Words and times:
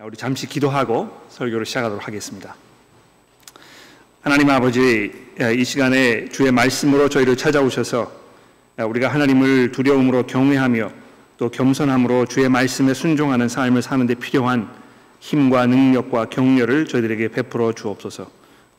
우리 0.00 0.16
잠시 0.16 0.46
기도하고 0.46 1.10
설교를 1.28 1.66
시작하도록 1.66 2.06
하겠습니다. 2.06 2.54
하나님 4.20 4.48
아버지, 4.48 5.10
이 5.56 5.64
시간에 5.64 6.28
주의 6.28 6.52
말씀으로 6.52 7.08
저희를 7.08 7.36
찾아오셔서 7.36 8.08
우리가 8.78 9.08
하나님을 9.08 9.72
두려움으로 9.72 10.24
경외하며 10.28 10.92
또 11.36 11.50
겸손함으로 11.50 12.26
주의 12.26 12.48
말씀에 12.48 12.94
순종하는 12.94 13.48
삶을 13.48 13.82
사는데 13.82 14.14
필요한 14.14 14.70
힘과 15.18 15.66
능력과 15.66 16.26
격려를 16.26 16.86
저희들에게 16.86 17.26
베풀어 17.28 17.72
주옵소서. 17.72 18.30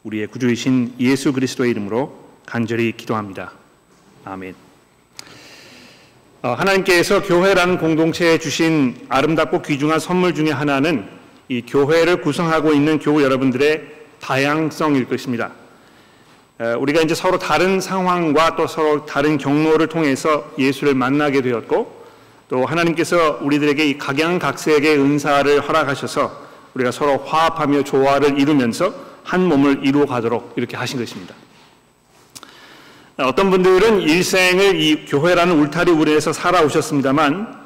우리의 0.04 0.28
구주이신 0.28 0.96
예수 1.02 1.34
그리스도의 1.34 1.72
이름으로 1.72 2.18
간절히 2.46 2.94
기도합니다. 2.94 3.52
아멘. 4.24 4.56
어, 6.42 6.54
하나님께서 6.54 7.22
교회라는 7.22 7.80
공동체에 7.80 8.38
주신 8.38 8.96
아름답고 9.10 9.62
귀중한 9.62 10.00
선물 10.00 10.34
중의 10.34 10.54
하나는 10.54 11.19
이 11.50 11.64
교회를 11.64 12.22
구성하고 12.22 12.74
있는 12.74 13.00
교우 13.00 13.24
여러분들의 13.24 13.82
다양성일 14.22 15.10
것입니다. 15.10 15.50
우리가 16.78 17.02
이제 17.02 17.16
서로 17.16 17.40
다른 17.40 17.82
상황과 17.82 18.56
또 18.56 18.68
서로 18.68 19.06
다른 19.06 19.40
경로를 19.40 19.88
통해서 19.88 20.52
예수를 20.60 20.94
만나게 20.94 21.42
되었고 21.42 22.06
또 22.50 22.66
하나님께서 22.66 23.40
우리들에게 23.42 23.84
이 23.84 23.98
각양각색의 23.98 25.00
은사를 25.00 25.68
허락하셔서 25.68 26.50
우리가 26.76 26.92
서로 26.92 27.18
화합하며 27.18 27.84
조화를 27.84 28.40
이루면서 28.40 28.94
한 29.24 29.48
몸을 29.48 29.82
이루어 29.84 30.06
가도록 30.06 30.54
이렇게 30.56 30.78
하신 30.78 31.00
것입니다. 31.00 31.34
어떤 33.18 33.50
분들은 33.50 34.02
일생을 34.02 34.80
이 34.80 35.06
교회라는 35.06 35.60
울타리 35.60 35.92
우리에서 35.92 36.32
살아오셨습니다만 36.32 37.60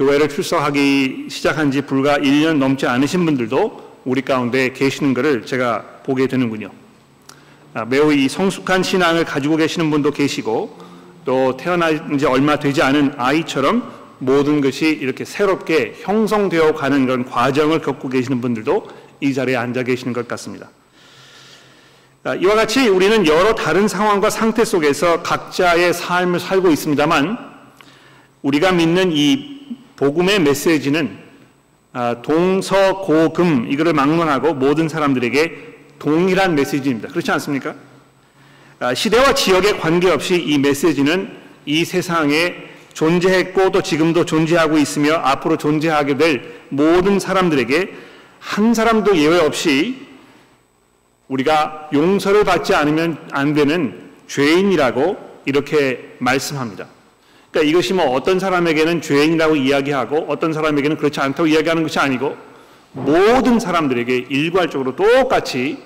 교회를 0.00 0.30
출석하기 0.30 1.26
시작한 1.28 1.70
지 1.70 1.82
불과 1.82 2.16
1년 2.16 2.56
넘지 2.56 2.86
않으신 2.86 3.26
분들도 3.26 4.00
우리 4.06 4.22
가운데 4.22 4.72
계시는 4.72 5.12
것을 5.12 5.44
제가 5.44 5.82
보게 6.04 6.26
되는군요. 6.26 6.70
아, 7.74 7.84
매우 7.84 8.10
이 8.10 8.26
성숙한 8.26 8.82
신앙을 8.82 9.26
가지고 9.26 9.56
계시는 9.56 9.90
분도 9.90 10.10
계시고 10.10 10.74
또 11.26 11.54
태어난 11.58 12.16
지 12.16 12.24
얼마 12.24 12.58
되지 12.58 12.80
않은 12.80 13.12
아이처럼 13.18 13.92
모든 14.20 14.62
것이 14.62 14.86
이렇게 14.86 15.26
새롭게 15.26 15.96
형성되어 16.00 16.72
가는 16.72 17.04
그런 17.04 17.26
과정을 17.26 17.82
겪고 17.82 18.08
계시는 18.08 18.40
분들도 18.40 18.88
이 19.20 19.34
자리에 19.34 19.56
앉아 19.56 19.82
계시는 19.82 20.14
것 20.14 20.26
같습니다. 20.26 20.70
아, 22.24 22.34
이와 22.36 22.54
같이 22.54 22.88
우리는 22.88 23.26
여러 23.26 23.54
다른 23.54 23.86
상황과 23.86 24.30
상태 24.30 24.64
속에서 24.64 25.22
각자의 25.22 25.92
삶을 25.92 26.40
살고 26.40 26.70
있습니다만 26.70 27.36
우리가 28.40 28.72
믿는 28.72 29.12
이 29.12 29.59
복음의 30.00 30.40
메시지는 30.40 31.18
아, 31.92 32.22
동서고금 32.22 33.70
이거를 33.70 33.92
막론하고 33.92 34.54
모든 34.54 34.88
사람들에게 34.88 35.74
동일한 35.98 36.54
메시지입니다. 36.54 37.08
그렇지 37.08 37.30
않습니까? 37.32 37.74
아, 38.78 38.94
시대와 38.94 39.34
지역에 39.34 39.76
관계없이 39.76 40.40
이 40.40 40.56
메시지는 40.56 41.36
이 41.66 41.84
세상에 41.84 42.70
존재했고 42.94 43.72
또 43.72 43.82
지금도 43.82 44.24
존재하고 44.24 44.78
있으며 44.78 45.16
앞으로 45.16 45.58
존재하게 45.58 46.16
될 46.16 46.60
모든 46.70 47.20
사람들에게 47.20 47.92
한 48.38 48.72
사람도 48.72 49.18
예외 49.18 49.38
없이 49.38 50.06
우리가 51.28 51.90
용서를 51.92 52.44
받지 52.44 52.74
않으면 52.74 53.18
안 53.32 53.52
되는 53.52 54.10
죄인이라고 54.28 55.42
이렇게 55.44 56.16
말씀합니다. 56.20 56.86
그러니까 57.50 57.68
이것이 57.68 57.94
뭐 57.94 58.06
어떤 58.10 58.38
사람에게는 58.38 59.02
죄인이라고 59.02 59.56
이야기하고 59.56 60.26
어떤 60.28 60.52
사람에게는 60.52 60.96
그렇지 60.96 61.20
않다고 61.20 61.48
이야기하는 61.48 61.82
것이 61.82 61.98
아니고 61.98 62.36
모든 62.92 63.58
사람들에게 63.58 64.26
일괄적으로 64.28 64.96
똑같이 64.96 65.78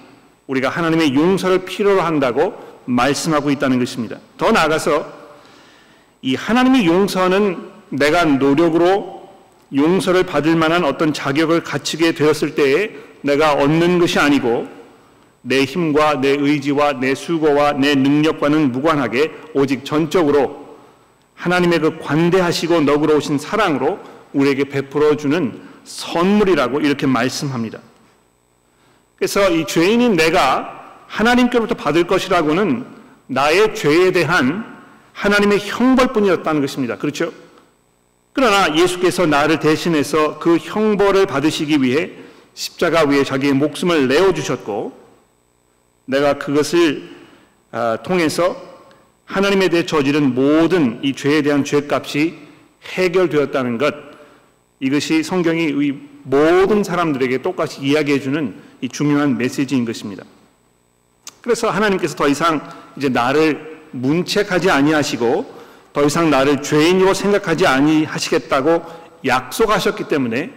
우리가 0.46 0.68
하나님의 0.68 1.14
용서를 1.14 1.64
필요로 1.64 2.02
한다고 2.02 2.54
말씀하고 2.84 3.50
있다는 3.50 3.78
것입니다. 3.78 4.18
더 4.36 4.52
나아가서 4.52 5.06
이 6.22 6.34
하나님의 6.34 6.86
용서는 6.86 7.70
내가 7.90 8.24
노력으로 8.24 9.28
용서를 9.74 10.24
받을 10.24 10.56
만한 10.56 10.84
어떤 10.84 11.12
자격을 11.12 11.62
갖추게 11.62 12.12
되었을 12.12 12.54
때에 12.54 12.90
내가 13.22 13.54
얻는 13.54 13.98
것이 13.98 14.18
아니고 14.18 14.68
내 15.40 15.64
힘과 15.64 16.20
내 16.20 16.30
의지와 16.30 17.00
내 17.00 17.14
수고와 17.14 17.72
내 17.72 17.94
능력과는 17.94 18.72
무관하게 18.72 19.32
오직 19.54 19.84
전적으로 19.84 20.63
하나님의 21.34 21.80
그 21.80 21.98
관대하시고 21.98 22.82
너그러우신 22.82 23.38
사랑으로 23.38 23.98
우리에게 24.32 24.64
베풀어 24.64 25.16
주는 25.16 25.60
선물이라고 25.84 26.80
이렇게 26.80 27.06
말씀합니다. 27.06 27.80
그래서 29.16 29.50
이 29.50 29.66
죄인인 29.66 30.16
내가 30.16 31.02
하나님께로부터 31.06 31.74
받을 31.74 32.06
것이라고는 32.06 32.86
나의 33.26 33.74
죄에 33.74 34.10
대한 34.10 34.64
하나님의 35.12 35.60
형벌뿐이었다는 35.60 36.60
것입니다. 36.60 36.98
그렇죠? 36.98 37.32
그러나 38.32 38.76
예수께서 38.76 39.26
나를 39.26 39.60
대신해서 39.60 40.38
그 40.40 40.56
형벌을 40.56 41.26
받으시기 41.26 41.82
위해 41.82 42.10
십자가 42.54 43.04
위에 43.04 43.22
자기의 43.22 43.52
목숨을 43.52 44.08
내어 44.08 44.34
주셨고 44.34 44.98
내가 46.06 46.38
그것을 46.38 47.14
아, 47.70 47.98
통해서 48.04 48.73
하나님에 49.24 49.68
대해 49.68 49.86
저지른 49.86 50.34
모든 50.34 51.00
이 51.02 51.12
죄에 51.12 51.42
대한 51.42 51.64
죄값이 51.64 52.38
해결되었다는 52.82 53.78
것 53.78 53.94
이것이 54.80 55.22
성경이 55.22 55.72
모든 56.24 56.84
사람들에게 56.84 57.42
똑같이 57.42 57.80
이야기해 57.82 58.20
주는 58.20 58.54
이 58.80 58.88
중요한 58.88 59.38
메시지인 59.38 59.84
것입니다. 59.84 60.24
그래서 61.40 61.70
하나님께서 61.70 62.16
더 62.16 62.28
이상 62.28 62.66
이제 62.96 63.08
나를 63.08 63.82
문책하지 63.92 64.70
아니하시고 64.70 65.54
더 65.92 66.04
이상 66.04 66.30
나를 66.30 66.62
죄인으로 66.62 67.14
생각하지 67.14 67.66
아니하시겠다고 67.66 68.82
약속하셨기 69.24 70.08
때문에 70.08 70.50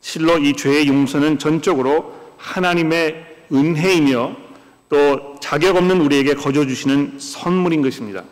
실로 0.00 0.38
이 0.38 0.54
죄의 0.54 0.88
용서는 0.88 1.38
전적으로 1.38 2.14
하나님의 2.38 3.24
은혜이며 3.52 4.36
또 4.92 5.36
자격 5.40 5.76
없는 5.76 6.02
우리에게 6.02 6.34
거저 6.34 6.66
주시는 6.66 7.14
선물인 7.18 7.80
것입니다. 7.80 8.24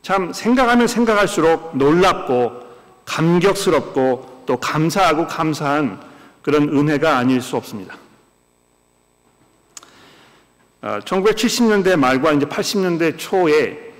참 0.00 0.32
생각하면 0.32 0.86
생각할수록 0.86 1.76
놀랍고 1.76 2.62
감격스럽고 3.04 4.44
또 4.46 4.56
감사하고 4.56 5.26
감사한 5.26 6.00
그런 6.40 6.70
은혜가 6.70 7.18
아닐 7.18 7.42
수 7.42 7.56
없습니다. 7.56 7.94
1970년대 10.80 11.92
어, 11.92 11.96
말과 11.98 12.32
이제 12.32 12.46
80년대 12.46 13.18
초에 13.18 13.92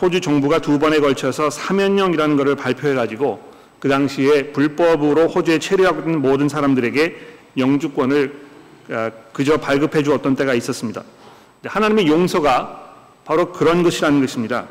호주 0.00 0.20
정부가 0.20 0.58
두 0.58 0.80
번에 0.80 0.98
걸쳐서 0.98 1.50
사면령이라는 1.50 2.36
것을 2.36 2.56
발표해 2.56 2.94
가지고 2.94 3.40
그 3.78 3.88
당시에 3.88 4.52
불법으로 4.52 5.28
호주에 5.28 5.60
체류하고 5.60 6.00
있는 6.00 6.20
모든 6.20 6.48
사람들에게 6.48 7.16
영주권을 7.58 8.26
어, 8.34 8.51
그저 9.32 9.56
발급해 9.56 10.02
주었던 10.02 10.36
때가 10.36 10.54
있었습니다. 10.54 11.02
하나님의 11.64 12.08
용서가 12.08 12.94
바로 13.24 13.52
그런 13.52 13.82
것이라는 13.82 14.20
것입니다. 14.20 14.66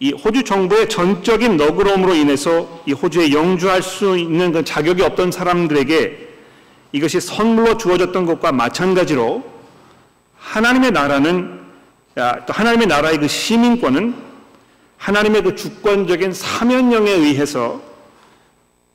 이 0.00 0.12
호주 0.12 0.44
정부의 0.44 0.88
전적인 0.88 1.56
너그러움으로 1.56 2.14
인해서 2.14 2.82
이 2.86 2.92
호주에 2.92 3.32
영주할 3.32 3.82
수 3.82 4.18
있는 4.18 4.52
그 4.52 4.64
자격이 4.64 5.02
없던 5.02 5.30
사람들에게 5.30 6.28
이것이 6.92 7.20
선물로 7.20 7.78
주어졌던 7.78 8.26
것과 8.26 8.52
마찬가지로 8.52 9.44
하나님의 10.36 10.90
나라는 10.90 11.60
또 12.14 12.52
하나님의 12.52 12.88
나라의 12.88 13.18
그 13.18 13.28
시민권은 13.28 14.14
하나님의 14.98 15.42
그 15.42 15.54
주권적인 15.54 16.32
사면령에 16.32 17.10
의해서 17.10 17.80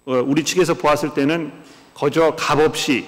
어, 0.05 0.23
우리 0.25 0.43
측에서 0.45 0.73
보았을 0.73 1.13
때는 1.13 1.51
거저 1.93 2.35
값없이 2.35 3.05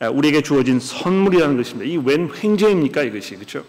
우리에게 0.00 0.42
주어진 0.42 0.80
선물이라는 0.80 1.56
것입니다. 1.56 1.90
이 1.90 1.96
웬 1.96 2.30
횡재입니까 2.34 3.02
이것이 3.02 3.36
그렇죠? 3.36 3.64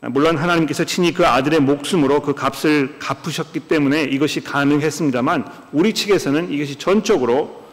물론 0.00 0.36
하나님께서 0.36 0.84
친히 0.84 1.12
그 1.12 1.26
아들의 1.26 1.60
목숨으로 1.60 2.22
그 2.22 2.32
값을 2.32 2.98
갚으셨기 3.00 3.60
때문에 3.60 4.04
이것이 4.04 4.42
가능했습니다만 4.42 5.50
우리 5.72 5.92
측에서는 5.92 6.52
이것이 6.52 6.76
전적으로 6.76 7.64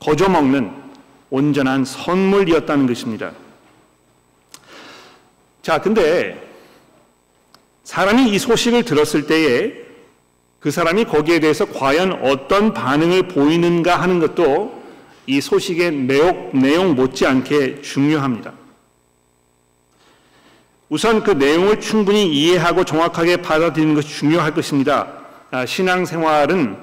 거저 0.00 0.30
먹는 0.30 0.72
온전한 1.30 1.84
선물이었다는 1.84 2.86
것입니다. 2.86 3.32
자, 5.60 5.78
근데 5.80 6.42
사람이 7.84 8.30
이 8.30 8.38
소식을 8.38 8.84
들었을 8.84 9.26
때에 9.26 9.74
그 10.60 10.70
사람이 10.70 11.04
거기에 11.04 11.40
대해서 11.40 11.66
과연 11.66 12.24
어떤 12.24 12.72
반응을 12.72 13.28
보이는가 13.28 14.00
하는 14.00 14.20
것도 14.20 14.77
이 15.28 15.42
소식의 15.42 15.92
내용, 15.92 16.50
내용 16.54 16.94
못지않게 16.94 17.82
중요합니다. 17.82 18.54
우선 20.88 21.22
그 21.22 21.32
내용을 21.32 21.80
충분히 21.80 22.32
이해하고 22.32 22.84
정확하게 22.84 23.42
받아들이는 23.42 23.94
것이 23.94 24.08
중요할 24.08 24.54
것입니다. 24.54 25.12
아, 25.50 25.66
신앙생활은 25.66 26.78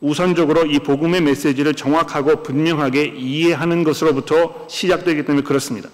우선적으로 0.00 0.66
이 0.66 0.80
복음의 0.80 1.20
메시지를 1.20 1.74
정확하고 1.74 2.42
분명하게 2.42 3.14
이해하는 3.16 3.84
것으로부터 3.84 4.66
시작되기 4.68 5.24
때문에 5.24 5.44
그렇습니다. 5.44 5.88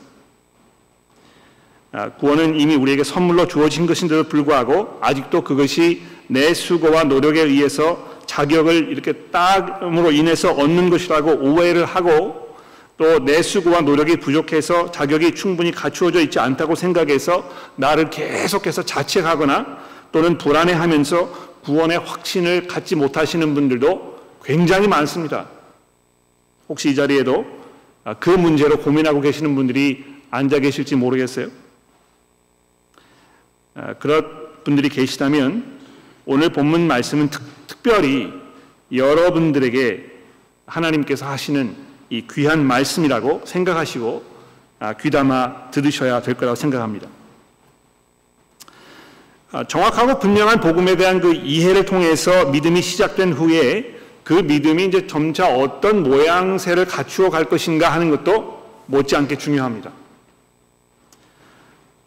아, 1.92 2.10
구원은 2.10 2.58
이미 2.58 2.76
우리에게 2.76 3.02
선물로 3.02 3.48
주어진 3.48 3.86
것인데도 3.86 4.24
불구하고 4.24 4.98
아직도 5.00 5.42
그것이 5.42 6.02
내 6.28 6.54
수고와 6.54 7.04
노력에 7.04 7.40
의해서 7.42 8.08
자격을 8.26 8.90
이렇게 8.90 9.12
따으로 9.12 10.12
인해서 10.12 10.52
얻는 10.52 10.90
것이라고 10.90 11.32
오해를 11.32 11.84
하고 11.84 12.48
또 12.96 13.18
내 13.24 13.40
수고와 13.42 13.80
노력이 13.80 14.16
부족해서 14.16 14.90
자격이 14.90 15.34
충분히 15.34 15.72
갖추어져 15.72 16.20
있지 16.20 16.38
않다고 16.38 16.74
생각해서 16.74 17.48
나를 17.76 18.10
계속해서 18.10 18.82
자책하거나 18.82 19.78
또는 20.12 20.36
불안해하면서 20.36 21.50
구원의 21.62 21.98
확신을 21.98 22.66
갖지 22.66 22.96
못하시는 22.96 23.54
분들도 23.54 24.20
굉장히 24.44 24.86
많습니다. 24.86 25.48
혹시 26.68 26.90
이 26.90 26.94
자리에도 26.94 27.46
그 28.20 28.28
문제로 28.30 28.76
고민하고 28.78 29.22
계시는 29.22 29.54
분들이 29.54 30.04
앉아 30.30 30.58
계실지 30.58 30.94
모르겠어요. 30.96 31.48
아, 33.74 33.94
그런 33.94 34.26
분들이 34.64 34.88
계시다면 34.88 35.78
오늘 36.26 36.50
본문 36.50 36.86
말씀은 36.86 37.30
특, 37.30 37.42
특별히 37.66 38.32
여러분들에게 38.92 40.10
하나님께서 40.66 41.26
하시는 41.26 41.74
이 42.08 42.26
귀한 42.30 42.64
말씀이라고 42.64 43.42
생각하시고 43.44 44.24
아, 44.80 44.94
귀담아 44.94 45.70
들으셔야 45.70 46.22
될 46.22 46.34
거라고 46.34 46.56
생각합니다. 46.56 47.08
아, 49.52 49.64
정확하고 49.64 50.18
분명한 50.18 50.60
복음에 50.60 50.96
대한 50.96 51.20
그 51.20 51.34
이해를 51.34 51.84
통해서 51.84 52.46
믿음이 52.46 52.82
시작된 52.82 53.32
후에 53.32 53.96
그 54.24 54.34
믿음이 54.34 54.84
이제 54.86 55.06
점차 55.06 55.52
어떤 55.52 56.02
모양새를 56.02 56.84
갖추어 56.86 57.30
갈 57.30 57.46
것인가 57.46 57.92
하는 57.92 58.10
것도 58.10 58.60
못지않게 58.86 59.38
중요합니다. 59.38 59.90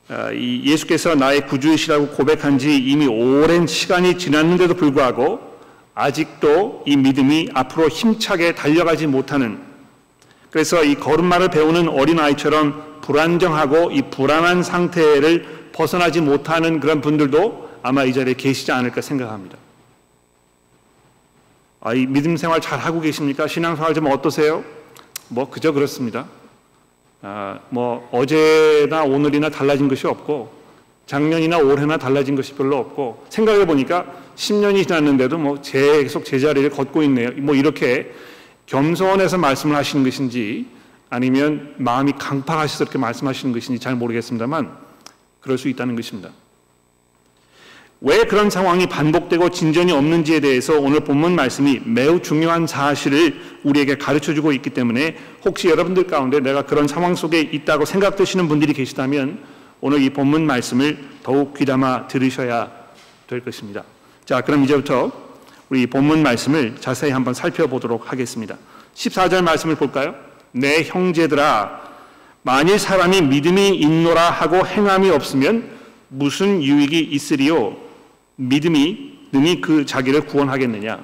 아, 0.10 0.34
예수께서 0.34 1.16
나의 1.16 1.48
구주이시라고 1.48 2.10
고백한 2.10 2.60
지 2.60 2.78
이미 2.78 3.08
오랜 3.08 3.66
시간이 3.66 4.18
지났는데도 4.18 4.74
불구하고 4.76 5.40
아직도 5.96 6.84
이 6.86 6.98
믿음이 6.98 7.50
앞으로 7.54 7.88
힘차게 7.88 8.56
달려가지 8.56 9.08
못하는 9.08 9.62
그래서 10.50 10.84
이 10.84 10.96
걸음마를 10.96 11.50
배우는 11.50 11.88
어린아이처럼 11.88 13.02
불안정하고 13.02 13.92
이 13.92 14.02
불안한 14.10 14.64
상태를 14.64 15.72
벗어나지 15.72 16.22
못하는 16.22 16.80
그런 16.80 17.02
분들도 17.02 17.70
아마 17.82 18.04
이 18.04 18.14
자리에 18.14 18.34
계시지 18.34 18.72
않을까 18.72 19.02
생각합니다. 19.02 19.58
아, 21.82 21.94
이 21.94 22.06
믿음 22.06 22.38
생활 22.38 22.62
잘 22.62 22.80
하고 22.80 23.02
계십니까? 23.02 23.48
신앙 23.48 23.76
생활 23.76 23.94
좀 23.94 24.06
어떠세요? 24.08 24.64
뭐 25.28 25.50
그저 25.50 25.72
그렇습니다. 25.72 26.28
아, 27.26 27.58
뭐 27.70 28.10
어제나 28.12 29.04
오늘이나 29.04 29.50
달라진 29.50 29.88
것이 29.88 30.06
없고 30.06 30.52
작년이나 31.06 31.58
올해나 31.58 31.98
달라진 31.98 32.36
것이 32.36 32.54
별로 32.54 32.78
없고 32.78 33.26
생각해 33.30 33.66
보니까 33.66 34.06
10년이 34.36 34.86
지났는데도 34.86 35.38
뭐 35.38 35.56
계속 35.62 36.26
제자리를 36.26 36.70
걷고 36.70 37.02
있네요. 37.04 37.30
뭐 37.38 37.56
이렇게 37.56 38.12
겸손해서 38.66 39.38
말씀을 39.38 39.76
하시는 39.76 40.04
것인지 40.04 40.68
아니면 41.10 41.76
마음이 41.78 42.12
강팍하셔서 42.20 42.86
이렇게 42.86 42.98
말씀하시는 42.98 43.54
것인지 43.54 43.80
잘 43.80 43.96
모르겠습니다만 43.96 44.78
그럴 45.40 45.58
수 45.58 45.70
있다는 45.70 45.96
것입니다. 45.96 46.30
왜 48.06 48.26
그런 48.26 48.50
상황이 48.50 48.86
반복되고 48.86 49.48
진전이 49.48 49.94
없는지에 49.94 50.42
대해서 50.42 50.78
오늘 50.78 51.00
본문 51.00 51.36
말씀이 51.38 51.80
매우 51.86 52.22
중요한 52.22 52.68
사실을 52.68 53.40
우리에게 53.64 53.98
가르쳐 53.98 54.34
주고 54.34 54.52
있기 54.52 54.72
때문에 54.72 55.16
혹시 55.46 55.70
여러분들 55.70 56.08
가운데 56.08 56.42
내가 56.42 56.64
그런 56.64 56.86
상황 56.86 57.16
속에 57.16 57.40
있다고 57.40 57.86
생각되시는 57.86 58.50
분들이 58.50 58.74
계시다면 58.74 59.40
오늘 59.80 60.02
이 60.02 60.10
본문 60.10 60.46
말씀을 60.46 60.98
더욱 61.24 61.58
귀담아 61.58 62.10
들으셔야 62.10 62.70
될 63.28 63.40
것입니다. 63.40 63.84
자, 64.26 64.42
그럼 64.42 64.66
이제부터 64.66 65.10
우리 65.70 65.88
본문 65.88 66.24
말씀을 66.24 66.76
자세히 66.82 67.12
한번 67.12 67.34
살펴보도록 67.34 68.12
하겠습니다. 68.12 68.58
14절 68.96 69.44
말씀을 69.44 69.76
볼까요? 69.76 70.14
내 70.52 70.84
형제들아 70.84 71.80
만일 72.42 72.80
사람이 72.80 73.22
믿음이 73.22 73.78
있노라 73.78 74.30
하고 74.30 74.68
행함이 74.68 75.10
없으면 75.10 75.70
무슨 76.10 76.62
유익이 76.62 77.00
있으리요? 77.00 77.93
믿음이 78.36 79.14
능히 79.32 79.62
그 79.62 79.86
자기를 79.86 80.26
구원하겠느냐? 80.26 81.04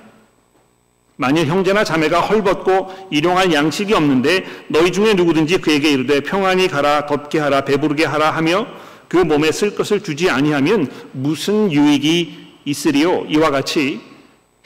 만일 1.15 1.47
형제나 1.47 1.83
자매가 1.83 2.21
헐벗고 2.21 3.09
일용할 3.11 3.53
양식이 3.53 3.93
없는데 3.93 4.45
너희 4.69 4.91
중에 4.91 5.15
누구든지 5.15 5.57
그에게 5.57 5.91
이르되 5.91 6.21
평안히 6.21 6.69
가라 6.69 7.07
덥게 7.07 7.39
하라 7.39 7.65
배부르게 7.65 8.05
하라 8.05 8.31
하며 8.31 8.65
그 9.09 9.17
몸에 9.17 9.51
쓸 9.51 9.75
것을 9.75 10.01
주지 10.01 10.29
아니하면 10.29 10.89
무슨 11.11 11.71
유익이 11.71 12.61
있으리요? 12.63 13.25
이와 13.27 13.49
같이 13.49 13.99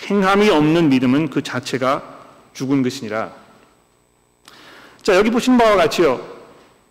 행함이 0.09 0.49
없는 0.49 0.89
믿음은 0.89 1.29
그 1.29 1.41
자체가 1.41 2.03
죽은 2.53 2.83
것이니라. 2.83 3.31
자, 5.01 5.15
여기 5.15 5.31
보신 5.31 5.57
바와 5.57 5.75
같이요. 5.75 6.32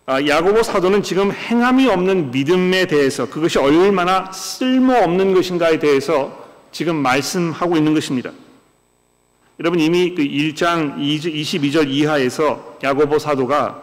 아, 0.05 0.21
야고보 0.25 0.63
사도는 0.63 1.01
지금 1.01 1.31
행함이 1.31 1.87
없는 1.87 2.31
믿음에 2.31 2.87
대해서 2.87 3.29
그것이 3.29 3.57
얼마나 3.57 4.29
쓸모없는 4.33 5.33
것인가에 5.33 5.79
대해서 5.79 6.45
지금 6.73 6.97
말씀하고 6.97 7.77
있는 7.77 7.93
것입니다. 7.93 8.31
여러분 9.61 9.79
이미 9.79 10.13
그 10.13 10.21
1장 10.21 10.97
22절 10.97 11.87
이하에서 11.87 12.79
야고보 12.83 13.17
사도가 13.17 13.81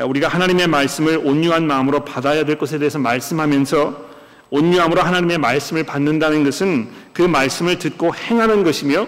우리가 0.00 0.26
하나님의 0.26 0.66
말씀을 0.66 1.18
온유한 1.18 1.68
마음으로 1.68 2.04
받아야 2.04 2.44
될 2.44 2.58
것에 2.58 2.78
대해서 2.78 2.98
말씀하면서 2.98 4.08
온유함으로 4.50 5.02
하나님의 5.02 5.38
말씀을 5.38 5.84
받는다는 5.84 6.42
것은 6.42 6.88
그 7.12 7.22
말씀을 7.22 7.78
듣고 7.78 8.12
행하는 8.12 8.64
것이며 8.64 9.06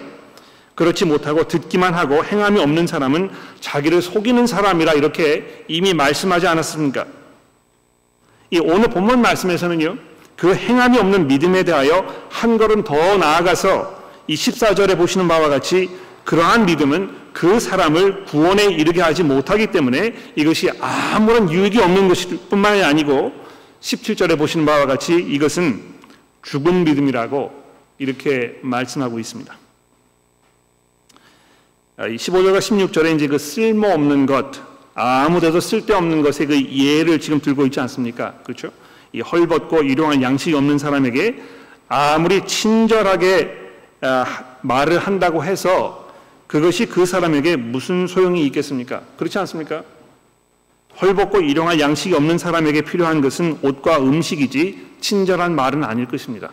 그렇지 0.75 1.05
못하고 1.05 1.47
듣기만 1.47 1.93
하고 1.93 2.23
행함이 2.23 2.59
없는 2.59 2.87
사람은 2.87 3.29
자기를 3.59 4.01
속이는 4.01 4.47
사람이라 4.47 4.93
이렇게 4.93 5.65
이미 5.67 5.93
말씀하지 5.93 6.47
않았습니까? 6.47 7.05
이 8.49 8.59
오늘 8.59 8.89
본문 8.89 9.21
말씀에서는요, 9.21 9.97
그 10.35 10.55
행함이 10.55 10.97
없는 10.97 11.27
믿음에 11.27 11.63
대하여 11.63 12.05
한 12.29 12.57
걸음 12.57 12.83
더 12.83 13.17
나아가서 13.17 14.01
이 14.27 14.35
14절에 14.35 14.97
보시는 14.97 15.27
바와 15.27 15.49
같이 15.49 15.89
그러한 16.25 16.65
믿음은 16.65 17.21
그 17.33 17.59
사람을 17.59 18.25
구원에 18.25 18.65
이르게 18.65 19.01
하지 19.01 19.23
못하기 19.23 19.67
때문에 19.67 20.13
이것이 20.35 20.69
아무런 20.79 21.51
유익이 21.51 21.79
없는 21.79 22.07
것일 22.07 22.39
뿐만이 22.49 22.83
아니고 22.83 23.33
17절에 23.81 24.37
보시는 24.37 24.65
바와 24.65 24.85
같이 24.85 25.15
이것은 25.15 25.81
죽은 26.43 26.83
믿음이라고 26.83 27.51
이렇게 27.99 28.57
말씀하고 28.61 29.19
있습니다. 29.19 29.60
15절과 32.07 32.55
아, 32.55 32.59
16절에 32.59 33.15
이제 33.15 33.27
그 33.27 33.37
쓸모없는 33.37 34.25
것, 34.25 34.59
아무데도 34.95 35.59
쓸데없는 35.59 36.21
것의 36.21 36.47
그 36.47 36.69
예를 36.71 37.19
지금 37.19 37.39
들고 37.39 37.65
있지 37.65 37.79
않습니까? 37.79 38.33
그렇죠? 38.43 38.71
이 39.13 39.21
헐벗고 39.21 39.83
일용할 39.83 40.21
양식이 40.21 40.55
없는 40.55 40.77
사람에게 40.77 41.41
아무리 41.87 42.45
친절하게 42.45 43.57
아, 44.01 44.25
말을 44.61 44.97
한다고 44.97 45.43
해서 45.43 46.09
그것이 46.47 46.87
그 46.87 47.05
사람에게 47.05 47.55
무슨 47.55 48.07
소용이 48.07 48.45
있겠습니까? 48.47 49.01
그렇지 49.17 49.37
않습니까? 49.39 49.83
헐벗고 50.99 51.41
일용할 51.41 51.79
양식이 51.79 52.13
없는 52.15 52.37
사람에게 52.37 52.81
필요한 52.81 53.21
것은 53.21 53.59
옷과 53.61 53.99
음식이지 53.99 54.87
친절한 54.99 55.55
말은 55.55 55.83
아닐 55.83 56.07
것입니다. 56.07 56.51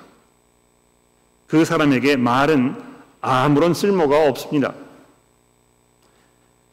그 1.49 1.65
사람에게 1.65 2.17
말은 2.17 2.77
아무런 3.21 3.75
쓸모가 3.75 4.29
없습니다. 4.29 4.75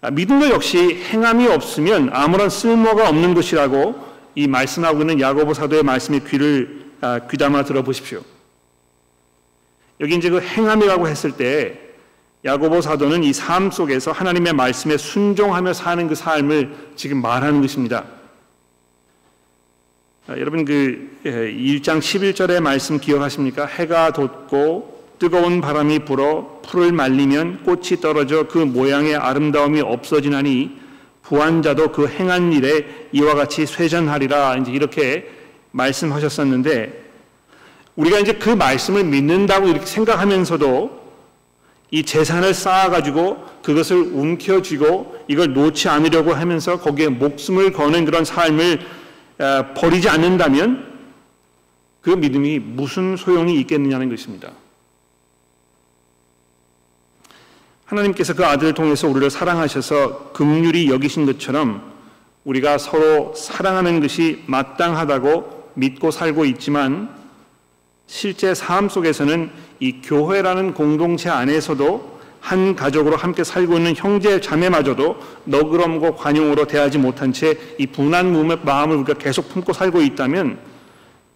아, 0.05 0.11
믿음도 0.11 0.49
역시 0.49 1.01
행함이 1.11 1.47
없으면 1.47 2.11
아무런 2.13 2.47
쓸모가 2.47 3.09
없는 3.09 3.33
것이라고 3.33 3.95
이 4.35 4.47
말씀하고 4.47 5.01
있는 5.01 5.19
야고보 5.19 5.55
사도의 5.55 5.81
말씀에 5.81 6.19
귀를 6.27 6.91
아, 7.01 7.21
귀담아 7.27 7.63
들어보십시오. 7.63 8.21
여기 9.99 10.15
이제 10.15 10.29
그 10.29 10.41
행함이라고 10.41 11.07
했을 11.07 11.31
때 11.31 11.79
야고보 12.43 12.81
사도는 12.81 13.23
이 13.23 13.31
삶 13.31 13.71
속에서 13.71 14.11
하나님의 14.11 14.53
말씀에 14.53 14.97
순종하며 14.97 15.73
사는 15.73 16.07
그 16.07 16.13
삶을 16.13 16.91
지금 16.95 17.19
말하는 17.19 17.61
것입니다. 17.61 18.05
아, 20.27 20.37
여러분 20.37 20.65
그 20.65 21.19
1장 21.23 21.95
예, 21.95 21.99
11절의 21.99 22.59
말씀 22.59 22.99
기억하십니까? 22.99 23.65
해가 23.65 24.13
돋고 24.13 24.94
뜨거운 25.25 25.59
바람이 25.59 26.05
불어 26.05 26.61
풀을 26.67 26.91
말리면 26.91 27.63
꽃이 27.63 27.99
떨어져 27.99 28.47
그 28.47 28.59
모양의 28.59 29.15
아름다움이 29.15 29.81
없어지나니 29.81 30.77
부한자도 31.23 31.91
그 31.91 32.07
행한 32.07 32.53
일에 32.53 33.07
이와 33.11 33.33
같이 33.33 33.65
쇠전하리라 33.65 34.57
이제 34.57 34.71
이렇게 34.71 35.27
말씀하셨었는데 35.71 37.05
우리가 37.95 38.19
이제 38.19 38.33
그 38.33 38.51
말씀을 38.51 39.03
믿는다고 39.03 39.67
이렇게 39.67 39.87
생각하면서도 39.87 41.05
이 41.89 42.03
재산을 42.03 42.53
쌓아가지고 42.53 43.43
그것을 43.63 43.97
움켜쥐고 43.97 45.25
이걸 45.27 45.55
놓지 45.55 45.89
않으려고 45.89 46.35
하면서 46.35 46.79
거기에 46.79 47.07
목숨을 47.07 47.71
거는 47.71 48.05
그런 48.05 48.25
삶을 48.25 48.79
버리지 49.75 50.07
않는다면 50.07 50.93
그 52.01 52.11
믿음이 52.11 52.59
무슨 52.59 53.17
소용이 53.17 53.59
있겠느냐는 53.61 54.09
것입니다. 54.09 54.51
하나님께서 57.85 58.33
그 58.33 58.45
아들을 58.45 58.73
통해서 58.73 59.07
우리를 59.07 59.29
사랑하셔서 59.29 60.31
긍휼히 60.33 60.89
여기신 60.89 61.25
것처럼 61.25 61.93
우리가 62.43 62.77
서로 62.77 63.33
사랑하는 63.35 63.99
것이 63.99 64.43
마땅하다고 64.47 65.71
믿고 65.75 66.11
살고 66.11 66.45
있지만 66.45 67.09
실제 68.07 68.53
삶 68.53 68.89
속에서는 68.89 69.51
이 69.79 70.01
교회라는 70.01 70.73
공동체 70.73 71.29
안에서도 71.29 72.15
한 72.39 72.75
가족으로 72.75 73.15
함께 73.15 73.43
살고 73.43 73.77
있는 73.77 73.95
형제 73.95 74.39
자매마저도 74.39 75.17
너그럼고 75.45 76.15
관용으로 76.15 76.67
대하지 76.67 76.99
못한 76.99 77.33
채 77.33 77.57
이 77.79 77.87
분한 77.87 78.61
마음을 78.63 78.97
우리가 78.97 79.15
계속 79.15 79.49
품고 79.49 79.73
살고 79.73 80.01
있다면 80.01 80.59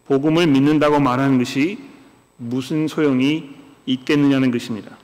복음을 0.06 0.46
믿는다고 0.46 1.00
말하는 1.00 1.40
것이 1.40 1.80
무슨 2.38 2.88
소용이 2.88 3.50
있겠느냐는 3.88 4.52
것입니다. 4.52 4.99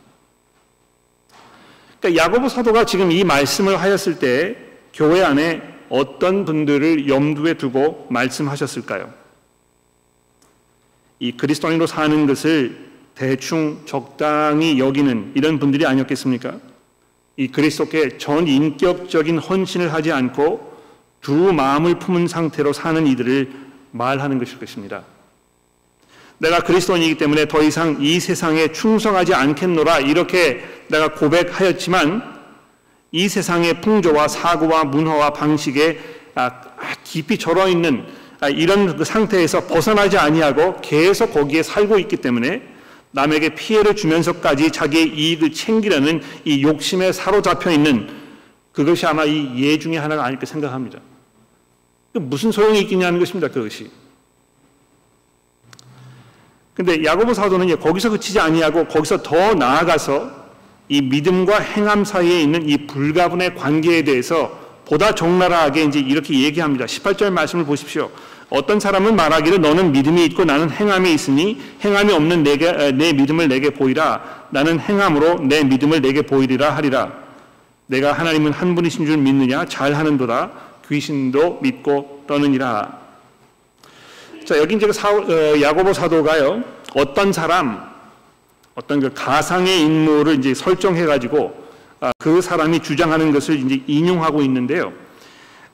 그러니까 2.06 2.24
야고보 2.24 2.50
사도가 2.50 2.86
지금 2.86 3.12
이 3.12 3.24
말씀을 3.24 3.82
하였을 3.82 4.20
때 4.20 4.56
교회 4.94 5.24
안에 5.24 5.62
어떤 5.90 6.46
분들을 6.46 7.10
염두에 7.10 7.56
두고 7.56 8.06
말씀하셨을까요? 8.12 9.12
이 11.18 11.32
그리스도인으로 11.32 11.88
사는 11.88 12.28
것을 12.28 12.78
대충 13.16 13.82
적당히 13.86 14.78
여기는 14.78 15.32
이런 15.34 15.58
분들이 15.58 15.88
아니었겠습니까? 15.88 16.60
이 17.38 17.48
그리스도께 17.48 18.20
전 18.20 18.48
인격적인 18.48 19.40
헌신을 19.40 19.92
하지 19.92 20.12
않고 20.12 20.76
두 21.22 21.54
마음을 21.54 21.98
품은 21.98 22.28
상태로 22.28 22.74
사는 22.74 23.08
이들을 23.08 23.52
말하는 23.92 24.38
것일 24.38 24.60
것입니다. 24.60 25.04
내가 26.38 26.60
그리스도인이기 26.60 27.18
때문에 27.18 27.48
더 27.48 27.62
이상 27.64 27.98
이 28.00 28.20
세상에 28.20 28.72
충성하지 28.72 29.34
않겠노라 29.34 30.00
이렇게 30.00 30.64
내가 30.90 31.10
고백하였지만 31.10 32.36
이 33.12 33.30
세상의 33.30 33.82
풍조와 33.82 34.28
사고와 34.28 34.84
문화와 34.84 35.32
방식에 35.32 36.00
아, 36.36 36.52
깊이 37.04 37.38
절어 37.38 37.68
있는 37.70 38.06
아, 38.42 38.50
이런 38.50 38.98
그 38.98 39.06
상태에서 39.06 39.68
벗어나지 39.68 40.18
아니하고 40.18 40.82
계속 40.82 41.34
거기에 41.34 41.64
살고 41.64 41.98
있기 42.00 42.18
때문에 42.18 42.62
남에게 43.12 43.56
피해를 43.56 43.96
주면서까지 43.96 44.72
자기의 44.72 45.08
이익을 45.18 45.54
챙기려는 45.54 46.22
이 46.44 46.62
욕심에 46.64 47.14
사로잡혀 47.14 47.72
있는 47.72 48.10
그것이 48.74 49.06
아마 49.06 49.24
이 49.24 49.54
예 49.56 49.80
중에 49.80 49.96
하나가 49.98 50.26
아닐까 50.26 50.46
생각합니다. 50.46 51.00
무슨 52.12 52.52
소용이 52.52 52.82
있겠냐는 52.82 53.20
것입니다. 53.20 53.48
그것이. 53.48 53.90
근데 56.76 57.04
야고보 57.06 57.34
사도는 57.34 57.80
거기서 57.80 58.10
그치지 58.10 58.40
아니하고 58.40 58.86
거기서 58.86 59.24
더 59.24 59.54
나아가서 59.54 60.30
이 60.90 61.02
믿음과 61.02 61.60
행함 61.60 62.04
사이에 62.04 62.42
있는 62.42 62.68
이 62.68 62.86
불가분의 62.86 63.56
관계에 63.56 64.04
대해서 64.04 64.60
보다 64.86 65.16
적나라하게 65.16 65.84
이제 65.86 66.00
이렇게 66.00 66.40
얘기합니다. 66.42 66.86
18절 66.86 67.32
말씀을 67.32 67.66
보십시오. 67.66 68.12
어떤 68.50 68.80
사람은 68.80 69.16
말하기를 69.16 69.62
너는 69.62 69.94
믿음이 69.94 70.24
있고 70.26 70.44
나는 70.44 70.70
행함이 70.70 71.12
있으니 71.14 71.60
행함이 71.84 72.14
없는 72.14 72.44
내게 72.44 72.92
내 72.92 73.14
믿음을 73.14 73.48
내게 73.48 73.72
보이라. 73.72 74.22
나는 74.52 74.80
행함으로 74.80 75.40
내 75.40 75.64
믿음을 75.64 76.02
내게 76.02 76.22
보이리라 76.22 76.76
하리라. 76.76 77.12
내가 77.88 78.14
하나님은 78.14 78.52
한 78.52 78.76
분이신 78.76 79.06
줄 79.06 79.18
믿느냐? 79.18 79.66
잘하는도다. 79.66 80.52
귀신도 80.88 81.60
믿고 81.62 82.26
떠느니라 82.28 83.05
자 84.46 84.60
여기 84.60 84.76
이제 84.76 84.86
그 84.86 84.94
사, 84.94 85.10
어, 85.10 85.60
야고보 85.60 85.92
사도가요 85.92 86.64
어떤 86.94 87.34
사람 87.34 87.84
어떤 88.76 89.00
그 89.00 89.12
가상의 89.12 89.82
인물을 89.82 90.36
이제 90.36 90.54
설정해 90.54 91.06
가지고 91.06 91.66
아, 92.00 92.12
그 92.20 92.42
사람이 92.42 92.82
주장하는 92.82 93.32
것을 93.32 93.58
이제 93.58 93.82
인용하고 93.88 94.42
있는데요. 94.44 94.94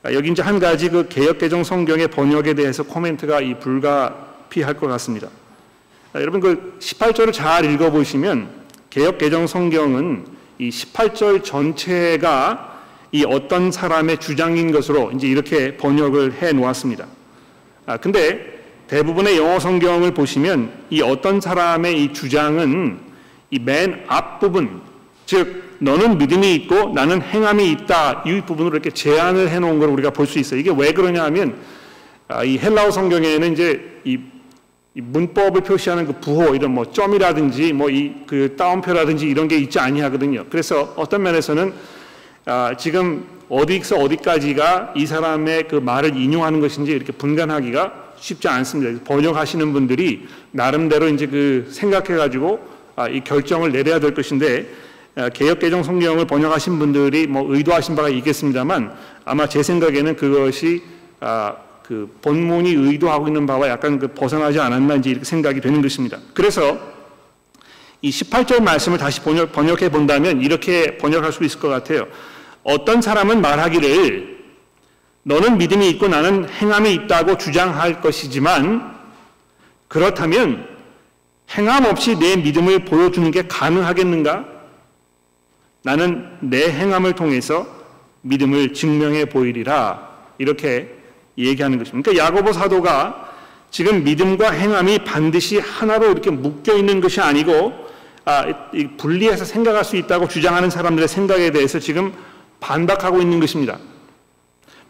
아, 0.04 0.14
여기 0.14 0.32
이제 0.32 0.42
한 0.42 0.60
가지 0.60 0.88
그 0.90 1.10
개혁 1.10 1.40
개정 1.40 1.64
성경의 1.64 2.08
번역에 2.08 2.54
대해서 2.54 2.84
코멘트가 2.84 3.42
이 3.42 3.60
불가피할 3.60 4.76
것 4.76 4.88
같습니다. 4.88 5.28
아, 6.14 6.22
여러분 6.22 6.40
그 6.40 6.78
18절을 6.80 7.34
잘 7.34 7.66
읽어 7.66 7.92
보시면 7.92 8.50
개혁 8.90 9.18
개정 9.18 9.48
성경은 9.48 10.26
이 10.60 10.70
18절 10.70 11.44
전체가 11.44 12.80
이 13.12 13.26
어떤 13.26 13.72
사람의 13.72 14.20
주장인 14.20 14.72
것으로 14.72 15.12
이제 15.12 15.28
이렇게 15.28 15.76
번역을 15.76 16.42
해 16.42 16.54
놓았습니다. 16.54 17.08
아, 17.88 17.98
근데 17.98 18.61
대부분의 18.92 19.38
영어 19.38 19.58
성경을 19.58 20.14
보시면 20.14 20.70
이 20.90 21.02
어떤 21.02 21.40
사람의 21.40 22.04
이 22.04 22.12
주장은 22.12 23.00
이 23.50 23.60
맨 23.60 24.04
앞부분, 24.08 24.82
즉, 25.26 25.78
너는 25.80 26.18
믿음이 26.18 26.54
있고 26.56 26.92
나는 26.94 27.22
행함이 27.22 27.72
있다. 27.72 28.24
이 28.26 28.42
부분으로 28.42 28.76
이렇게 28.76 28.90
제안을 28.92 29.50
해 29.50 29.60
놓은 29.60 29.80
걸 29.80 29.88
우리가 29.90 30.10
볼 30.12 30.28
수 30.28 30.40
있어요. 30.40 30.60
이게 30.60 30.72
왜 30.76 30.92
그러냐 30.92 31.24
하면 31.24 31.56
아, 32.28 32.44
이 32.44 32.58
헬라어 32.58 32.92
성경에는 32.92 33.54
이제 33.54 34.02
이, 34.04 34.20
이 34.94 35.02
문법을 35.02 35.62
표시하는 35.62 36.06
그 36.06 36.20
부호, 36.20 36.54
이런 36.54 36.72
뭐 36.74 36.92
점이라든지 36.92 37.72
뭐 37.72 37.90
이 37.90 38.12
그 38.28 38.56
따옴표라든지 38.58 39.26
이런 39.26 39.48
게 39.48 39.58
있지 39.58 39.80
아니하거든요. 39.80 40.46
그래서 40.50 40.94
어떤 40.98 41.24
면에서는 41.24 41.74
아, 42.46 42.76
지금 42.78 43.26
어디서 43.48 43.96
어디까지가 43.98 44.94
이 44.98 45.06
사람의 45.06 45.70
그 45.70 45.76
말을 45.76 46.18
인용하는 46.18 46.60
것인지 46.60 46.92
이렇게 46.92 47.14
분간하기가 47.14 48.01
쉽지 48.22 48.48
않습니다. 48.48 49.04
번역하시는 49.04 49.74
분들이 49.74 50.28
나름대로 50.52 51.10
이제 51.10 51.26
그 51.26 51.68
생각해가지고 51.70 52.60
아, 52.96 53.08
이 53.08 53.24
결정을 53.24 53.72
내려야 53.72 54.00
될 54.00 54.14
것인데 54.14 54.70
아, 55.16 55.30
개혁 55.30 55.60
개정 55.60 55.84
성경을 55.84 56.26
번역하신 56.26 56.80
분들이 56.80 57.28
뭐 57.28 57.54
의도하신 57.54 57.96
바가 57.96 58.10
있겠습니다만 58.10 58.96
아마 59.26 59.48
제 59.50 59.64
생각에는 59.64 60.16
그것이 60.16 60.84
아, 61.20 61.56
그 61.84 62.16
본문이 62.22 62.72
의도하고 62.72 63.28
있는 63.28 63.46
바와 63.46 63.68
약간 63.68 64.00
그 64.00 64.08
벗어나지 64.08 64.60
않았나 64.60 64.96
이제 64.96 65.10
이렇게 65.10 65.26
생각이 65.26 65.60
되는 65.60 65.82
것입니다. 65.82 66.20
그래서 66.34 66.80
이 68.04 68.10
18절 68.10 68.62
말씀을 68.64 68.98
다시 68.98 69.22
번역, 69.22 69.52
번역해 69.52 69.90
본다면 69.90 70.42
이렇게 70.42 70.98
번역할 70.98 71.34
수 71.34 71.44
있을 71.44 71.60
것 71.60 71.68
같아요. 71.70 72.08
어떤 72.64 73.02
사람은 73.02 73.42
말하기를 73.42 74.31
너는 75.24 75.58
믿음이 75.58 75.88
있고 75.92 76.08
나는 76.08 76.48
행함이 76.50 76.94
있다고 76.94 77.38
주장할 77.38 78.02
것이지만 78.02 79.00
그렇다면 79.88 80.68
행함 81.56 81.86
없이 81.86 82.18
내 82.18 82.38
믿음을 82.38 82.86
보여주는 82.86 83.30
게 83.30 83.48
가능하겠는가? 83.48 84.46
나는 85.84 86.30
내 86.40 86.72
행함을 86.72 87.14
통해서 87.14 87.68
믿음을 88.22 88.74
증명해 88.74 89.26
보이리라. 89.26 90.10
이렇게 90.38 90.96
얘기하는 91.38 91.78
것입니다. 91.78 92.12
그러니까 92.12 92.26
야고보 92.26 92.54
사도가 92.54 93.30
지금 93.70 94.04
믿음과 94.04 94.52
행함이 94.52 95.00
반드시 95.00 95.60
하나로 95.60 96.12
이렇게 96.12 96.30
묶여 96.30 96.76
있는 96.76 97.02
것이 97.02 97.20
아니고 97.20 97.74
아, 98.26 98.46
분리해서 98.98 99.46
생각할 99.46 99.84
수 99.84 99.98
있다고 99.98 100.28
주장하는 100.28 100.70
사람들의 100.70 101.08
생각에 101.08 101.52
대해서 101.52 101.80
지금 101.80 102.14
반박하고 102.60 103.22
있는 103.22 103.40
것입니다. 103.40 103.78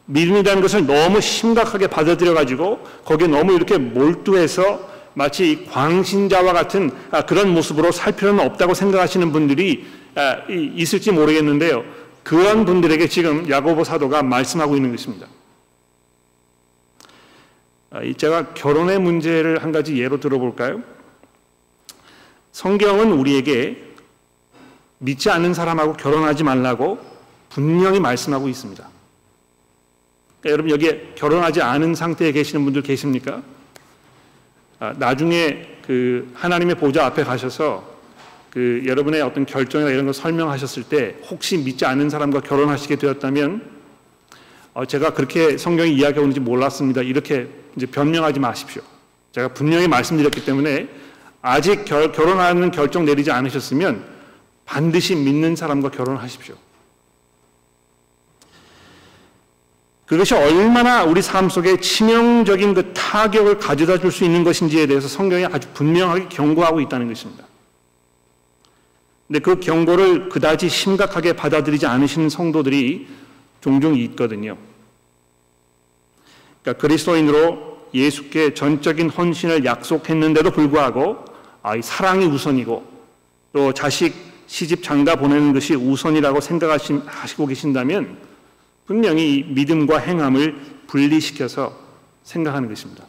믿음이라는 0.06 0.62
것을 0.62 0.86
너무 0.86 1.22
심각하게 1.22 1.88
받아들여 1.88 2.34
가지고 2.34 2.80
거기에 3.06 3.28
너무 3.28 3.54
이렇게 3.54 3.78
몰두해서 3.78 4.90
마치 5.14 5.66
광신자와 5.70 6.54
같은 6.54 6.92
아, 7.12 7.26
그런 7.26 7.54
모습으로 7.54 7.92
살 7.92 8.16
필요는 8.16 8.46
없다고 8.46 8.74
생각하시는 8.74 9.32
분들이 9.32 9.86
아, 10.16 10.38
있을지 10.50 11.12
모르겠는데요. 11.12 11.84
그런 12.24 12.66
분들에게 12.66 13.08
지금 13.08 13.50
야고보 13.50 13.84
사도가 13.84 14.24
말씀하고 14.24 14.76
있는 14.76 14.92
것입니다. 14.92 15.28
아, 17.90 18.02
제가 18.18 18.54
결혼의 18.54 19.00
문제를 19.00 19.64
한 19.64 19.72
가지 19.72 19.98
예로 19.98 20.20
들어볼까요? 20.20 20.82
성경은 22.52 23.12
우리에게 23.12 23.92
믿지 25.00 25.30
않는 25.30 25.54
사람하고 25.54 25.94
결혼하지 25.94 26.44
말라고 26.44 27.00
분명히 27.50 28.00
말씀하고 28.00 28.48
있습니다. 28.48 28.91
그러니까 30.42 30.50
여러분 30.52 30.72
여기에 30.72 31.14
결혼하지 31.16 31.62
않은 31.62 31.96
상태에 31.96 32.32
계시는 32.32 32.64
분들 32.66 32.82
계십니까? 32.82 33.44
아, 34.80 34.94
나중에 34.98 35.68
그 35.86 36.30
하나님의 36.34 36.76
보좌 36.76 37.06
앞에 37.06 37.24
가셔서 37.24 37.90
그 38.50 38.84
여러분의 38.86 39.22
어떤 39.22 39.46
결정이나 39.46 39.92
이런 39.92 40.06
걸 40.06 40.14
설명하셨을 40.14 40.84
때 40.84 41.16
혹시 41.30 41.58
믿지 41.58 41.86
않는 41.86 42.10
사람과 42.10 42.42
결혼하시게 42.42 42.98
되었다면 42.98 43.62
어, 44.74 44.86
제가 44.86 45.14
그렇게 45.14 45.58
성경이 45.58 45.94
이야기하는지 45.94 46.40
몰랐습니다. 46.40 47.02
이렇게 47.02 47.48
이제 47.76 47.86
변명하지 47.86 48.40
마십시오. 48.40 48.82
제가 49.34 49.50
분명히 49.50 49.88
말씀드렸기 49.88 50.44
때문에 50.44 50.90
아직 51.42 51.86
결, 51.86 52.12
결혼하는 52.12 52.72
결정 52.72 53.06
내리지 53.06 53.32
않으셨으면 53.32 54.04
반드시 54.66 55.16
믿는 55.16 55.56
사람과 55.56 55.90
결혼하십시오. 55.90 56.56
그것이 60.12 60.34
얼마나 60.36 61.06
우리 61.06 61.22
삶 61.22 61.48
속에 61.48 61.80
치명적인 61.80 62.74
그 62.74 62.92
타격을 62.92 63.60
가져다 63.60 63.98
줄 63.98 64.12
수 64.12 64.26
있는 64.26 64.44
것인지에 64.44 64.86
대해서 64.86 65.08
성경이 65.08 65.46
아주 65.46 65.70
분명하게 65.74 66.28
경고하고 66.28 66.82
있다는 66.82 67.08
것입니다. 67.08 67.46
근데 69.26 69.40
그 69.40 69.62
경고를 69.62 70.28
그다지 70.28 70.68
심각하게 70.68 71.32
받아들이지 71.32 71.86
않으시는 71.86 72.28
성도들이 72.28 73.08
종종 73.62 73.96
있거든요. 73.96 74.58
그러니까 76.62 76.82
그리스도인으로 76.82 77.88
예수께 77.94 78.54
전적인 78.54 79.12
헌신을 79.12 79.64
약속했는데도 79.64 80.52
불구하고 80.52 81.24
아, 81.64 81.82
사랑이 81.82 82.26
우선이고 82.26 82.86
또 83.54 83.72
자식 83.72 84.14
시집 84.48 84.84
장가 84.84 85.16
보내는 85.16 85.54
것이 85.54 85.74
우선이라고 85.74 86.42
생각하시고 86.42 87.48
계신다면 87.48 88.31
분명히 88.86 89.44
믿음과 89.50 90.00
행함을 90.00 90.56
분리시켜서 90.88 91.78
생각하는 92.24 92.70
것입니다. 92.70 93.06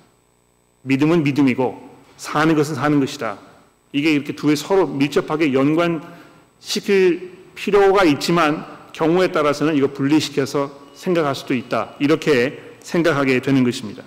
믿음은 0.82 1.22
믿음이고 1.22 1.90
사는 2.16 2.54
것은 2.54 2.74
사는 2.74 3.00
것이다. 3.00 3.38
이게 3.92 4.12
이렇게 4.12 4.34
두개 4.34 4.54
서로 4.56 4.86
밀접하게 4.86 5.52
연관시킬 5.52 7.32
필요가 7.54 8.04
있지만 8.04 8.64
경우에 8.92 9.32
따라서는 9.32 9.76
이거 9.76 9.88
분리시켜서 9.88 10.70
생각할 10.94 11.34
수도 11.34 11.54
있다. 11.54 11.94
이렇게 11.98 12.76
생각하게 12.80 13.40
되는 13.40 13.64
것입니다. 13.64 14.02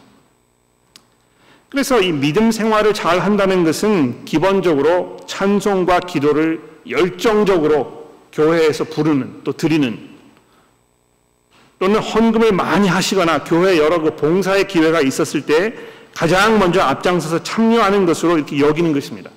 그래서 1.69 1.99
이 2.01 2.11
믿음 2.11 2.51
생활을 2.51 2.93
잘 2.93 3.19
한다는 3.19 3.63
것은 3.63 4.23
기본적으로 4.25 5.17
찬송과 5.27 6.01
기도를 6.01 6.61
열정적으로 6.89 8.11
교회에서 8.31 8.85
부르는 8.85 9.41
또 9.43 9.51
드리는 9.51 10.14
또는 11.85 11.99
헌금을 11.99 12.51
많이 12.51 12.87
하시거나 12.87 13.43
교회 13.43 13.77
여러 13.77 14.01
그 14.01 14.15
봉사의 14.15 14.67
기회가 14.67 15.01
있었을 15.01 15.45
때 15.45 15.75
가장 16.15 16.57
먼저 16.57 16.81
앞장서서 16.81 17.43
참여하는 17.43 18.07
것으로 18.07 18.37
이렇게 18.37 18.57
여기는 18.59 18.91
것입니다. 18.91 19.29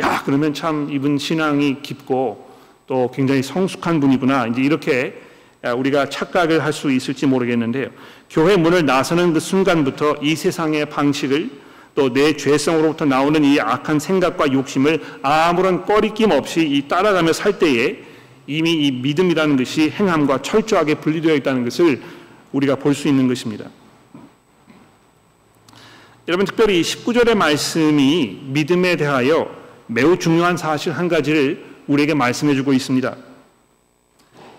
야, 0.00 0.22
그러면 0.26 0.52
참 0.54 0.88
이분 0.90 1.16
신앙이 1.16 1.82
깊고 1.82 2.44
또 2.88 3.12
굉장히 3.14 3.44
성숙한 3.44 4.00
분이구나. 4.00 4.48
이제 4.48 4.60
이렇게 4.60 5.22
우리가 5.62 6.08
착각을 6.08 6.64
할 6.64 6.72
수 6.72 6.90
있을지 6.90 7.26
모르겠는데요. 7.26 7.90
교회 8.28 8.56
문을 8.56 8.84
나서는 8.84 9.34
그 9.34 9.38
순간부터 9.38 10.16
이 10.20 10.34
세상의 10.34 10.90
방식을 10.90 11.48
또 11.94 12.12
내 12.12 12.36
죄성으로부터 12.36 13.04
나오는 13.04 13.44
이 13.44 13.60
악한 13.60 14.00
생각과 14.00 14.52
욕심을 14.52 15.00
아무런 15.22 15.84
꺼리낌 15.84 16.32
없이 16.32 16.84
따라가며 16.88 17.32
살 17.32 17.60
때에 17.60 17.98
이미 18.46 18.86
이 18.86 18.90
믿음이라는 18.92 19.56
것이 19.56 19.90
행함과 19.90 20.42
철저하게 20.42 20.96
분리되어 20.96 21.34
있다는 21.36 21.64
것을 21.64 22.02
우리가 22.52 22.76
볼 22.76 22.94
수 22.94 23.08
있는 23.08 23.26
것입니다. 23.28 23.66
여러분 26.28 26.46
특별히 26.46 26.80
19절의 26.80 27.34
말씀이 27.34 28.40
믿음에 28.44 28.96
대하여 28.96 29.54
매우 29.86 30.18
중요한 30.18 30.56
사실 30.56 30.92
한 30.92 31.08
가지를 31.08 31.64
우리에게 31.86 32.14
말씀해 32.14 32.54
주고 32.54 32.72
있습니다. 32.72 33.14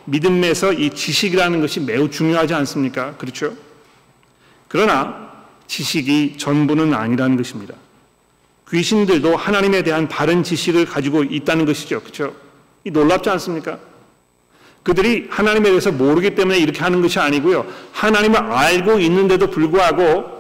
믿음에서 0.05 0.73
이 0.73 0.91
지식이라는 0.91 1.61
것이 1.61 1.79
매우 1.79 2.09
중요하지 2.09 2.53
않습니까? 2.53 3.17
그렇죠? 3.17 3.55
그러나 4.67 5.31
지식이 5.65 6.37
전부는 6.37 6.93
아니라는 6.93 7.37
것입니다. 7.37 7.73
귀신들도 8.69 9.35
하나님에 9.35 9.81
대한 9.81 10.07
바른 10.07 10.43
지식을 10.43 10.85
가지고 10.85 11.23
있다는 11.23 11.65
것이죠. 11.65 12.01
그렇죠? 12.01 12.35
이 12.85 12.91
놀랍지 12.91 13.29
않습니까? 13.31 13.77
그들이 14.83 15.27
하나님에 15.29 15.69
대해서 15.69 15.91
모르기 15.91 16.35
때문에 16.35 16.57
이렇게 16.57 16.79
하는 16.79 17.01
것이 17.01 17.19
아니고요. 17.19 17.65
하나님을 17.91 18.37
알고 18.37 18.99
있는데도 18.99 19.49
불구하고 19.49 20.35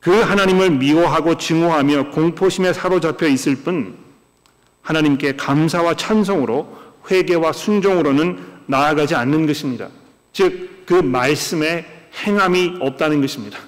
그 0.00 0.20
하나님을 0.20 0.72
미워하고 0.72 1.38
증오하며 1.38 2.10
공포심에 2.10 2.74
사로잡혀 2.74 3.28
있을 3.28 3.56
뿐 3.56 3.96
하나님께 4.82 5.36
감사와 5.36 5.94
찬송으로 5.94 6.76
회개와 7.10 7.52
순종으로는 7.52 8.38
나아가지 8.66 9.14
않는 9.14 9.46
것입니다. 9.46 9.88
즉 10.34 10.76
그 10.86 10.94
말씀에 10.94 11.84
행함이 12.24 12.76
없다는 12.80 13.20
것입니다. 13.20 13.58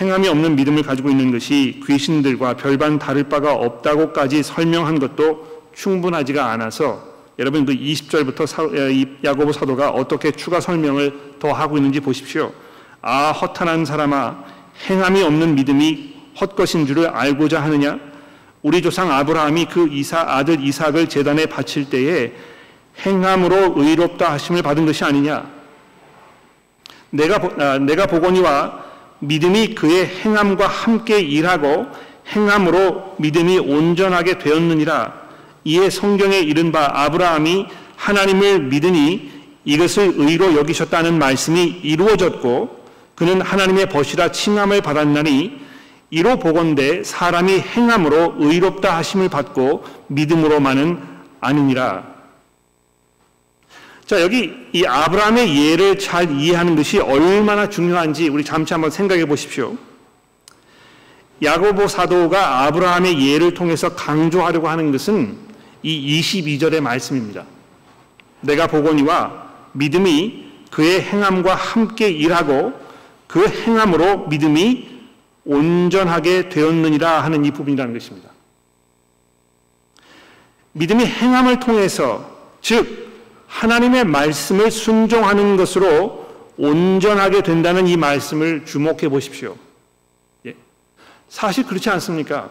행함이 0.00 0.28
없는 0.28 0.54
믿음을 0.54 0.82
가지고 0.82 1.10
있는 1.10 1.32
것이 1.32 1.80
귀신들과 1.84 2.54
별반 2.54 2.98
다를 2.98 3.24
바가 3.24 3.54
없다고까지 3.54 4.44
설명한 4.44 5.00
것도 5.00 5.64
충분하지가 5.74 6.50
않아서 6.52 7.02
여러분 7.38 7.64
그 7.64 7.72
20절부터 7.72 9.24
야고보 9.24 9.52
사도가 9.52 9.90
어떻게 9.90 10.30
추가 10.30 10.60
설명을 10.60 11.36
더 11.40 11.52
하고 11.52 11.76
있는지 11.76 12.00
보십시오. 12.00 12.52
아 13.00 13.32
허탄한 13.32 13.84
사람아 13.84 14.44
행함이 14.88 15.22
없는 15.22 15.54
믿음이 15.54 16.14
헛것인 16.40 16.86
줄을 16.86 17.08
알고자 17.08 17.60
하느냐 17.62 17.98
우리 18.62 18.82
조상 18.82 19.10
아브라함이 19.10 19.66
그 19.66 19.88
이사 19.88 20.20
아들 20.20 20.60
이삭을 20.60 21.08
제단에 21.08 21.46
바칠 21.46 21.90
때에 21.90 22.32
행함으로 23.04 23.74
의롭다 23.76 24.32
하심을 24.32 24.62
받은 24.62 24.86
것이 24.86 25.04
아니냐. 25.04 25.48
내가 27.10 27.36
아, 27.58 27.78
내가 27.78 28.06
보거니와 28.06 28.87
믿음이 29.20 29.74
그의 29.74 30.06
행함과 30.06 30.66
함께 30.66 31.20
일하고 31.20 31.86
행함으로 32.34 33.16
믿음이 33.18 33.58
온전하게 33.58 34.38
되었느니라. 34.38 35.12
이에 35.64 35.90
성경에 35.90 36.38
이른 36.38 36.72
바 36.72 36.90
아브라함이 36.92 37.66
하나님을 37.96 38.60
믿으니 38.64 39.30
이것을 39.64 40.14
의로 40.16 40.56
여기셨다는 40.56 41.18
말씀이 41.18 41.80
이루어졌고 41.82 42.78
그는 43.14 43.40
하나님의 43.40 43.88
벗이라 43.88 44.30
칭함을 44.30 44.80
받았나니 44.80 45.58
이로 46.10 46.38
보건대 46.38 47.02
사람이 47.02 47.60
행함으로 47.60 48.36
의롭다 48.38 48.96
하심을 48.96 49.28
받고 49.28 49.84
믿음으로만은 50.06 51.02
아니니라. 51.40 52.17
자, 54.08 54.22
여기 54.22 54.54
이 54.72 54.86
아브라함의 54.86 55.70
예를 55.70 55.98
잘 55.98 56.30
이해하는 56.30 56.76
것이 56.76 56.98
얼마나 56.98 57.68
중요한지 57.68 58.30
우리 58.30 58.42
잠시 58.42 58.72
한번 58.72 58.90
생각해 58.90 59.26
보십시오. 59.26 59.76
야고보 61.42 61.88
사도가 61.88 62.62
아브라함의 62.62 63.28
예를 63.28 63.52
통해서 63.52 63.94
강조하려고 63.94 64.66
하는 64.66 64.92
것은 64.92 65.36
이 65.82 66.20
22절의 66.20 66.80
말씀입니다. 66.80 67.44
내가 68.40 68.66
보거니와 68.66 69.46
믿음이 69.72 70.52
그의 70.70 71.02
행함과 71.02 71.54
함께 71.54 72.08
일하고 72.08 72.72
그 73.26 73.46
행함으로 73.46 74.28
믿음이 74.28 74.88
온전하게 75.44 76.48
되었느니라 76.48 77.24
하는 77.24 77.44
이 77.44 77.50
부분이라는 77.50 77.92
것입니다. 77.92 78.30
믿음이 80.72 81.04
행함을 81.04 81.60
통해서 81.60 82.38
즉 82.62 83.07
하나님의 83.48 84.04
말씀을 84.04 84.70
순종하는 84.70 85.56
것으로 85.56 86.28
온전하게 86.56 87.42
된다는 87.42 87.86
이 87.86 87.96
말씀을 87.96 88.64
주목해 88.64 89.08
보십시오. 89.08 89.56
예. 90.46 90.54
사실 91.28 91.64
그렇지 91.64 91.88
않습니까? 91.90 92.50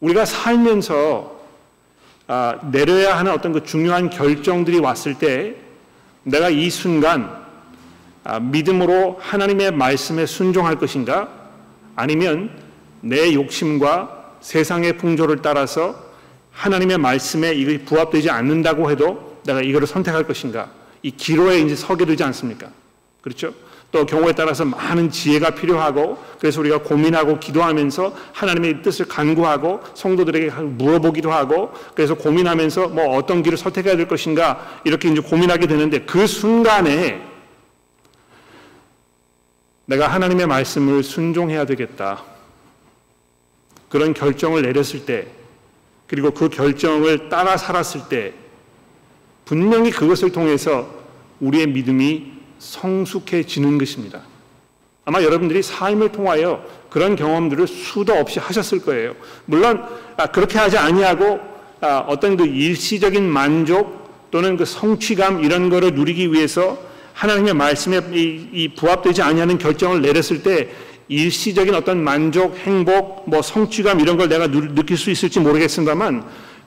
우리가 0.00 0.24
살면서 0.24 1.34
아, 2.26 2.58
내려야 2.72 3.18
하는 3.18 3.32
어떤 3.32 3.52
그 3.52 3.64
중요한 3.64 4.08
결정들이 4.08 4.78
왔을 4.78 5.14
때 5.18 5.56
내가 6.22 6.48
이 6.48 6.70
순간 6.70 7.44
아, 8.24 8.40
믿음으로 8.40 9.18
하나님의 9.20 9.72
말씀에 9.72 10.24
순종할 10.24 10.78
것인가? 10.78 11.28
아니면 11.94 12.50
내 13.02 13.34
욕심과 13.34 14.36
세상의 14.40 14.96
풍조를 14.96 15.42
따라서 15.42 16.02
하나님의 16.52 16.98
말씀에 16.98 17.52
이것이 17.52 17.84
부합되지 17.84 18.30
않는다고 18.30 18.90
해도 18.90 19.33
내가 19.44 19.60
이거를 19.62 19.86
선택할 19.86 20.26
것인가? 20.26 20.70
이 21.02 21.10
기로에 21.10 21.60
이제 21.60 21.76
서게 21.76 22.04
되지 22.04 22.24
않습니까? 22.24 22.70
그렇죠? 23.20 23.52
또 23.90 24.04
경우에 24.04 24.32
따라서 24.32 24.64
많은 24.64 25.10
지혜가 25.10 25.54
필요하고 25.54 26.18
그래서 26.40 26.60
우리가 26.60 26.78
고민하고 26.78 27.38
기도하면서 27.38 28.12
하나님의 28.32 28.82
뜻을 28.82 29.06
간구하고 29.06 29.80
성도들에게 29.94 30.50
물어보기도 30.50 31.30
하고 31.30 31.72
그래서 31.94 32.14
고민하면서 32.14 32.88
뭐 32.88 33.16
어떤 33.16 33.42
길을 33.42 33.56
선택해야 33.56 33.96
될 33.96 34.08
것인가 34.08 34.80
이렇게 34.84 35.08
이제 35.08 35.20
고민하게 35.20 35.68
되는데 35.68 36.00
그 36.00 36.26
순간에 36.26 37.22
내가 39.86 40.08
하나님의 40.08 40.46
말씀을 40.46 41.02
순종해야 41.02 41.66
되겠다. 41.66 42.24
그런 43.88 44.14
결정을 44.14 44.62
내렸을 44.62 45.04
때, 45.04 45.28
그리고 46.06 46.30
그 46.32 46.48
결정을 46.48 47.28
따라 47.28 47.56
살았을 47.56 48.08
때, 48.08 48.32
분명히 49.44 49.90
그것을 49.90 50.32
통해서 50.32 50.88
우리의 51.40 51.66
믿음이 51.68 52.32
성숙해지는 52.58 53.78
것입니다. 53.78 54.22
아마 55.04 55.22
여러분들이 55.22 55.62
삶을 55.62 56.12
통하여 56.12 56.64
그런 56.88 57.14
경험들을 57.16 57.66
수도 57.66 58.14
없이 58.14 58.38
하셨을 58.38 58.80
거예요. 58.80 59.14
물론 59.44 59.84
아, 60.16 60.26
그렇게 60.28 60.58
하지 60.58 60.78
아니하고 60.78 61.40
아, 61.80 62.04
어떤 62.08 62.36
그 62.36 62.46
일시적인 62.46 63.28
만족 63.28 64.30
또는 64.30 64.56
그 64.56 64.64
성취감 64.64 65.44
이런 65.44 65.68
거를 65.68 65.92
누리기 65.94 66.32
위해서 66.32 66.78
하나님의 67.12 67.54
말씀에 67.54 68.00
이, 68.12 68.70
부합되지 68.76 69.22
아니하는 69.22 69.58
결정을 69.58 70.00
내렸을 70.02 70.42
때 70.42 70.70
일시적인 71.08 71.74
어떤 71.74 72.02
만족, 72.02 72.56
행복, 72.56 73.28
뭐 73.28 73.42
성취감 73.42 74.00
이런 74.00 74.16
걸 74.16 74.28
내가 74.28 74.48
느낄 74.48 74.96
수 74.96 75.10
있을지 75.10 75.38
모르겠습니다만 75.38 76.24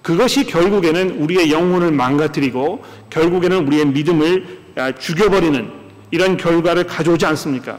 그것이 0.07 0.45
결국에는 0.45 1.19
우리의 1.19 1.51
영혼을 1.51 1.91
망가뜨리고 1.91 2.81
결국에는 3.09 3.67
우리의 3.67 3.87
믿음을 3.87 4.59
아, 4.77 4.93
죽여버리는 4.93 5.69
이런 6.11 6.37
결과를 6.37 6.87
가져오지 6.87 7.25
않습니까? 7.25 7.77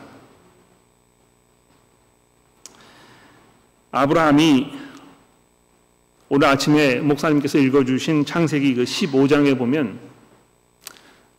아브라함이 3.93 4.73
오늘 6.29 6.49
아침에 6.49 6.97
목사님께서 6.97 7.57
읽어주신 7.57 8.27
창세기 8.27 8.75
그 8.75 8.85
15장에 8.85 9.57
보면 9.57 9.99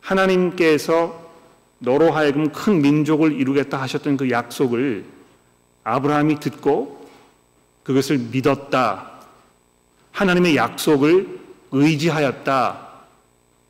하나님께서 0.00 1.30
너로 1.78 2.10
하여금 2.10 2.50
큰 2.50 2.82
민족을 2.82 3.38
이루겠다 3.38 3.80
하셨던 3.80 4.16
그 4.16 4.28
약속을 4.28 5.04
아브라함이 5.84 6.40
듣고 6.40 7.08
그것을 7.84 8.18
믿었다. 8.18 9.09
하나님의 10.12 10.56
약속을 10.56 11.38
의지하였다. 11.72 12.88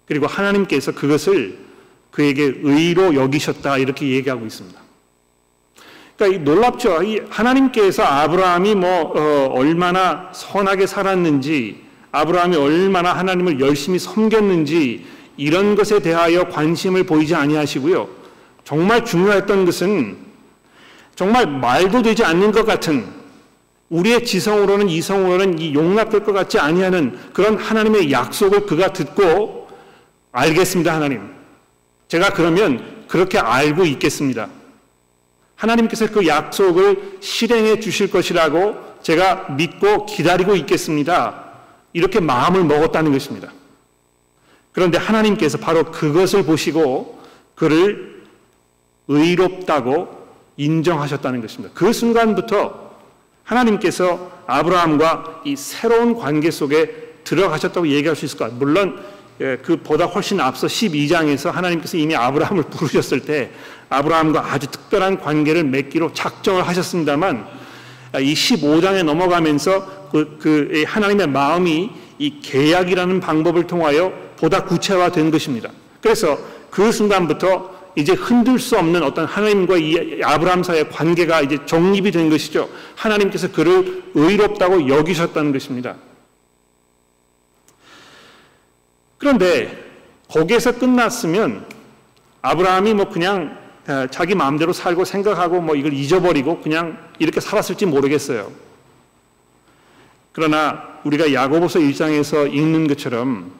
그리고 0.07 0.26
하나님께서 0.26 0.92
그것을 0.92 1.59
그에게 2.11 2.53
의로 2.62 3.14
여기셨다. 3.14 3.79
이렇게 3.79 4.09
얘기하고 4.09 4.44
있습니다. 4.46 4.81
그러니까 6.16 6.42
놀랍죠. 6.42 7.03
이 7.03 7.20
하나님께서 7.31 8.03
아브라함이 8.03 8.74
뭐 8.74 9.12
어, 9.14 9.53
얼마나 9.55 10.31
선하게 10.33 10.87
살았는지, 10.87 11.83
아브라함이 12.12 12.57
얼마나 12.57 13.12
하나님을 13.12 13.61
열심히 13.61 13.98
섬겼는지 13.98 15.07
이런 15.37 15.74
것에 15.76 16.00
대하여 16.00 16.48
관심을 16.48 17.05
보이지 17.05 17.35
아니하시고요. 17.35 18.09
정말 18.64 19.05
중요했던 19.05 19.64
것은 19.64 20.18
정말 21.14 21.46
말도 21.46 22.03
되지 22.03 22.24
않는 22.24 22.53
것 22.53 22.66
같은 22.66 23.19
우리의 23.90 24.24
지성으로는 24.24 24.88
이성으로는 24.88 25.59
이 25.59 25.74
용납될 25.74 26.24
것 26.24 26.33
같지 26.33 26.59
아니하는 26.59 27.18
그런 27.33 27.59
하나님의 27.59 28.11
약속을 28.11 28.66
그가 28.66 28.92
듣고 28.92 29.68
알겠습니다, 30.33 30.94
하나님. 30.94 31.29
제가 32.09 32.31
그러면 32.31 33.05
그렇게 33.09 33.38
알고 33.38 33.85
있겠습니다. 33.85 34.48
하나님께서 35.57 36.09
그 36.11 36.26
약속을 36.26 37.18
실행해 37.20 37.81
주실 37.81 38.11
것이라고 38.11 38.76
제가 39.03 39.50
믿고 39.50 40.07
기다리고 40.07 40.55
있겠습니다. 40.57 41.50
이렇게 41.92 42.20
마음을 42.20 42.64
먹었다는 42.64 43.12
것입니다. 43.12 43.53
그런데 44.72 44.98
하나님께서 44.98 45.59
바로 45.59 45.90
그것을 45.90 46.44
보시고 46.44 47.20
그를 47.57 48.22
의롭다고 49.09 50.20
인정하셨다는 50.57 51.40
것입니다. 51.40 51.74
그 51.74 51.92
순간부터 51.92 52.89
하나님께서 53.51 54.31
아브라함과 54.47 55.43
이 55.45 55.57
새로운 55.57 56.17
관계 56.17 56.51
속에 56.51 57.11
들어가셨다고 57.25 57.89
얘기할 57.89 58.17
수 58.17 58.25
있을 58.25 58.39
것 58.39 58.45
같아요. 58.45 58.59
물론 58.59 59.01
예, 59.41 59.57
그보다 59.63 60.05
훨씬 60.05 60.39
앞서 60.41 60.67
12장에서 60.67 61.51
하나님께서 61.51 61.97
이미 61.97 62.15
아브라함을 62.15 62.65
부르셨을 62.71 63.21
때 63.21 63.51
아브라함과 63.89 64.53
아주 64.53 64.67
특별한 64.69 65.21
관계를 65.21 65.65
맺기로 65.65 66.13
작정을 66.13 66.67
하셨습니다만 66.69 67.47
이 68.21 68.35
15장에 68.35 69.03
넘어가면서 69.03 70.09
그, 70.11 70.37
그 70.41 70.85
하나님의 70.87 71.29
마음이 71.29 71.91
이 72.19 72.41
계약이라는 72.41 73.21
방법을 73.21 73.67
통하여 73.67 74.13
보다 74.37 74.65
구체화된 74.65 75.31
것입니다. 75.31 75.71
그래서 76.03 76.39
그 76.71 76.93
순간부터 76.93 77.80
이제 77.96 78.12
흔들 78.12 78.59
수 78.59 78.79
없는 78.79 79.03
어떤 79.03 79.26
하나님과 79.26 79.76
이 79.76 80.20
아브라함 80.22 80.62
사이의 80.62 80.90
관계가 80.90 81.42
이제 81.42 81.59
정립이 81.66 82.11
된 82.11 82.31
것이죠. 82.31 82.68
하나님께서 82.94 83.50
그를 83.50 84.05
의롭다고 84.14 84.88
여기셨다는 84.88 85.53
것입니다. 85.53 85.96
그런데 89.18 89.85
거기에서 90.29 90.72
끝났으면 90.79 91.66
아브라함이 92.42 92.94
뭐 92.94 93.09
그냥 93.09 93.59
어, 93.88 94.07
자기 94.11 94.35
마음대로 94.35 94.72
살고 94.72 95.05
생각하고 95.05 95.61
뭐 95.61 95.74
이걸 95.74 95.92
잊어버리고 95.92 96.61
그냥 96.61 96.96
이렇게 97.18 97.40
살았을지 97.40 97.87
모르겠어요. 97.87 98.50
그러나 100.33 101.00
우리가 101.05 101.33
야고보서 101.33 101.81
1장에서 101.81 102.53
읽는 102.53 102.87
것처럼 102.87 103.53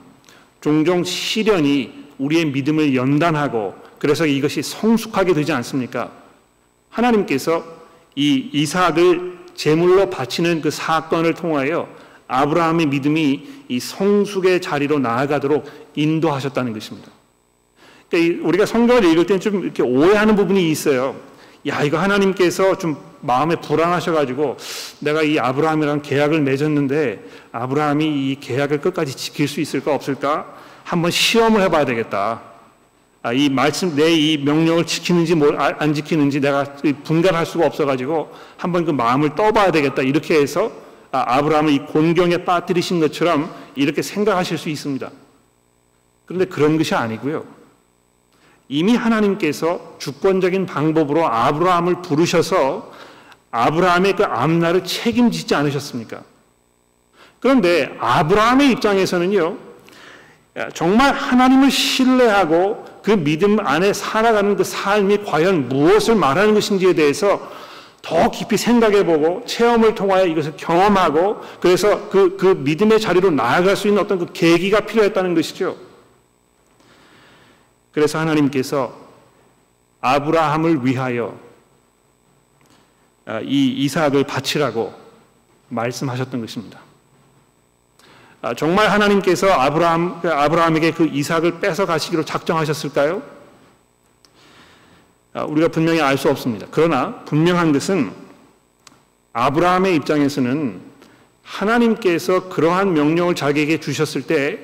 종종 0.61 1.03
시련이 1.03 2.09
우리의 2.19 2.47
믿음을 2.47 2.95
연단하고 2.95 3.75
그래서 4.01 4.27
이것이 4.27 4.63
성숙하게 4.63 5.35
되지 5.35 5.53
않습니까? 5.53 6.11
하나님께서 6.89 7.63
이 8.17 8.49
이삭을 8.53 9.39
제물로 9.55 10.11
바치는 10.11 10.63
그 10.63 10.71
사건을 10.71 11.35
통하여 11.35 11.87
아브라함의 12.27 12.87
믿음이 12.87 13.49
이 13.69 13.79
성숙의 13.79 14.63
자리로 14.63 14.99
나아가도록 14.99 15.65
인도하셨다는 15.95 16.73
것입니다. 16.73 17.11
그러니까 18.09 18.49
우리가 18.49 18.67
성경을 18.67 19.05
읽을 19.05 19.27
때는 19.27 19.41
좀 19.41 19.63
이렇게 19.63 19.83
오해하는 19.83 20.35
부분이 20.35 20.71
있어요. 20.71 21.15
야, 21.67 21.83
이거 21.83 21.99
하나님께서 21.99 22.79
좀 22.79 22.97
마음에 23.21 23.55
불안하셔가지고 23.57 24.57
내가 25.01 25.23
이 25.23 25.39
아브라함이랑 25.39 26.01
계약을 26.01 26.41
맺었는데 26.41 27.23
아브라함이 27.53 28.07
이 28.07 28.41
계약을 28.41 28.81
끝까지 28.81 29.15
지킬 29.15 29.47
수 29.47 29.61
있을까 29.61 29.95
없을까 29.95 30.57
한번 30.85 31.11
시험을 31.11 31.61
해봐야 31.61 31.85
되겠다. 31.85 32.50
아, 33.23 33.33
이 33.35 33.51
말씀 33.51 33.95
내 33.95 34.11
이 34.11 34.39
명령을 34.39 34.87
지키는지 34.87 35.35
아, 35.59 35.75
안 35.79 35.93
지키는지 35.93 36.41
내가 36.41 36.65
분간할 37.05 37.45
수가 37.45 37.67
없어가지고 37.67 38.33
한번 38.57 38.85
그 38.85 38.91
마음을 38.93 39.35
떠봐야 39.35 39.71
되겠다 39.71 40.03
이렇게 40.03 40.41
해서 40.41 40.73
아, 41.13 41.43
브라함을 41.43 41.73
이 41.73 41.79
곤경에 41.81 42.45
빠뜨리신 42.45 43.01
것처럼 43.01 43.53
이렇게 43.75 44.01
생각하실 44.01 44.57
수 44.57 44.69
있습니다. 44.71 45.11
그런데 46.25 46.47
그런 46.47 46.79
것이 46.79 46.95
아니고요. 46.95 47.45
이미 48.69 48.95
하나님께서 48.95 49.97
주권적인 49.99 50.65
방법으로 50.67 51.27
아브라함을 51.27 52.03
부르셔서 52.03 52.93
아브라함의 53.51 54.15
그 54.15 54.25
앞날을 54.25 54.85
책임지지 54.85 55.57
않으셨습니까? 55.57 56.23
그런데 57.41 57.97
아브라함의 57.99 58.71
입장에서는요, 58.71 59.57
정말 60.73 61.13
하나님을 61.13 61.73
신뢰하고 61.73 62.90
그 63.03 63.13
믿음 63.13 63.59
안에 63.61 63.93
살아가는 63.93 64.57
그 64.57 64.65
삶이 64.65 65.25
과연 65.25 65.69
무엇을 65.69 66.15
말하는 66.15 66.55
것인지에 66.55 66.95
대해서 66.95 67.51
더 68.03 68.31
깊이 68.31 68.57
생각해 68.57 69.05
보고 69.05 69.45
체험을 69.47 69.95
통하여 69.95 70.27
이것을 70.27 70.55
경험하고 70.57 71.41
그래서 71.61 72.09
그, 72.09 72.37
그 72.37 72.47
믿음의 72.47 73.01
자리로 73.01 73.31
나아갈 73.31 73.77
수 73.77 73.89
있는 73.89 74.03
어떤 74.03 74.19
그 74.19 74.33
계기가 74.33 74.81
필요했다는 74.81 75.35
것이죠. 75.35 75.77
그래서 77.93 78.19
하나님께서 78.19 78.95
아브라함을 80.01 80.87
위하여 80.87 81.39
아, 83.27 83.41
이 83.41 83.69
이삭을 83.85 84.25
바치라고 84.25 84.95
말씀하셨던 85.69 86.41
것입니다. 86.41 86.81
아, 88.43 88.55
정말 88.55 88.91
하나님께서 88.91 89.49
아브라함, 89.49 90.23
아브라함에게 90.25 90.93
그 90.93 91.05
이삭을 91.05 91.61
뺏어 91.61 91.85
가시기로 91.85 92.25
작정하셨을까요? 92.25 93.23
아, 95.35 95.45
우리가 95.45 95.69
분명히 95.69 96.01
알 96.01 96.17
수 96.17 96.31
없습니다. 96.31 96.67
그러나 96.71 97.17
분명한 97.27 97.73
것은 97.73 98.11
아브라함의 99.35 99.95
입장에서는 99.97 100.81
하나님께서 101.43 102.49
그러한 102.49 102.95
명령을 102.95 103.35
자기에게 103.35 103.79
주셨을 103.79 104.23
때 104.23 104.59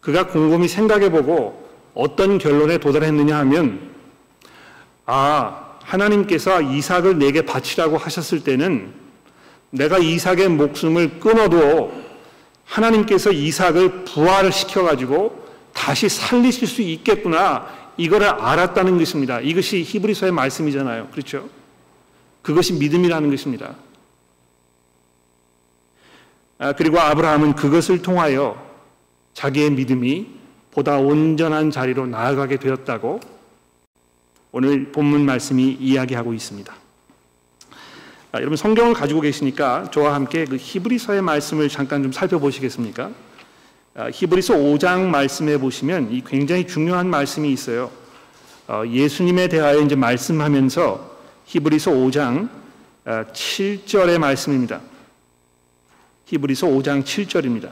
그가 0.00 0.28
곰곰이 0.28 0.66
생각해 0.66 1.10
보고 1.10 1.68
어떤 1.94 2.38
결론에 2.38 2.78
도달했느냐 2.78 3.36
하면 3.40 3.90
아, 5.04 5.76
하나님께서 5.84 6.62
이삭을 6.62 7.18
내게 7.18 7.42
바치라고 7.42 7.98
하셨을 7.98 8.42
때는 8.42 8.94
내가 9.68 9.98
이삭의 9.98 10.48
목숨을 10.48 11.20
끊어도 11.20 12.01
하나님께서 12.72 13.32
이삭을 13.32 14.04
부활을 14.04 14.50
시켜 14.50 14.82
가지고 14.82 15.46
다시 15.74 16.08
살리실 16.08 16.66
수 16.66 16.80
있겠구나. 16.80 17.66
이거를 17.98 18.26
알았다는 18.28 18.96
것입니다. 18.98 19.40
이것이 19.40 19.82
히브리서의 19.82 20.32
말씀이잖아요. 20.32 21.08
그렇죠? 21.10 21.48
그것이 22.40 22.72
믿음이라는 22.74 23.30
것입니다. 23.30 23.76
아, 26.58 26.72
그리고 26.72 26.98
아브라함은 26.98 27.54
그것을 27.54 28.00
통하여 28.00 28.56
자기의 29.34 29.70
믿음이 29.72 30.26
보다 30.70 30.96
온전한 30.96 31.70
자리로 31.70 32.06
나아가게 32.06 32.56
되었다고 32.56 33.20
오늘 34.52 34.92
본문 34.92 35.26
말씀이 35.26 35.76
이야기하고 35.78 36.32
있습니다. 36.32 36.81
아, 38.34 38.38
여러분 38.38 38.56
성경을 38.56 38.94
가지고 38.94 39.20
계시니까 39.20 39.90
저와 39.90 40.14
함께 40.14 40.46
그 40.46 40.56
히브리서의 40.58 41.20
말씀을 41.20 41.68
잠깐 41.68 42.02
좀 42.02 42.12
살펴보시겠습니까? 42.12 43.10
아, 43.94 44.08
히브리서 44.10 44.54
5장 44.54 45.02
말씀에 45.02 45.58
보시면 45.58 46.10
이 46.10 46.22
굉장히 46.26 46.66
중요한 46.66 47.10
말씀이 47.10 47.52
있어요. 47.52 47.90
어, 48.68 48.84
예수님에 48.88 49.48
대하여 49.48 49.80
이제 49.80 49.96
말씀하면서 49.96 51.10
히브리서 51.44 51.90
5장 51.90 52.48
7절의 53.04 54.16
아, 54.16 54.18
말씀입니다. 54.18 54.80
히브리서 56.24 56.68
5장 56.68 57.04
7절입니다. 57.04 57.68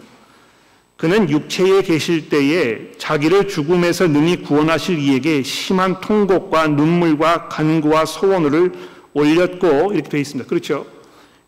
그는 0.98 1.30
육체에 1.30 1.80
계실 1.80 2.28
때에 2.28 2.92
자기를 2.98 3.48
죽음에서 3.48 4.08
능히 4.08 4.42
구원하실 4.42 4.98
이에게 4.98 5.42
심한 5.42 6.02
통곡과 6.02 6.66
눈물과 6.66 7.48
간구와 7.48 8.04
소원을 8.04 8.99
올렸고 9.14 9.92
이렇게 9.92 10.08
되어 10.08 10.20
있습니다. 10.20 10.48
그렇죠? 10.48 10.86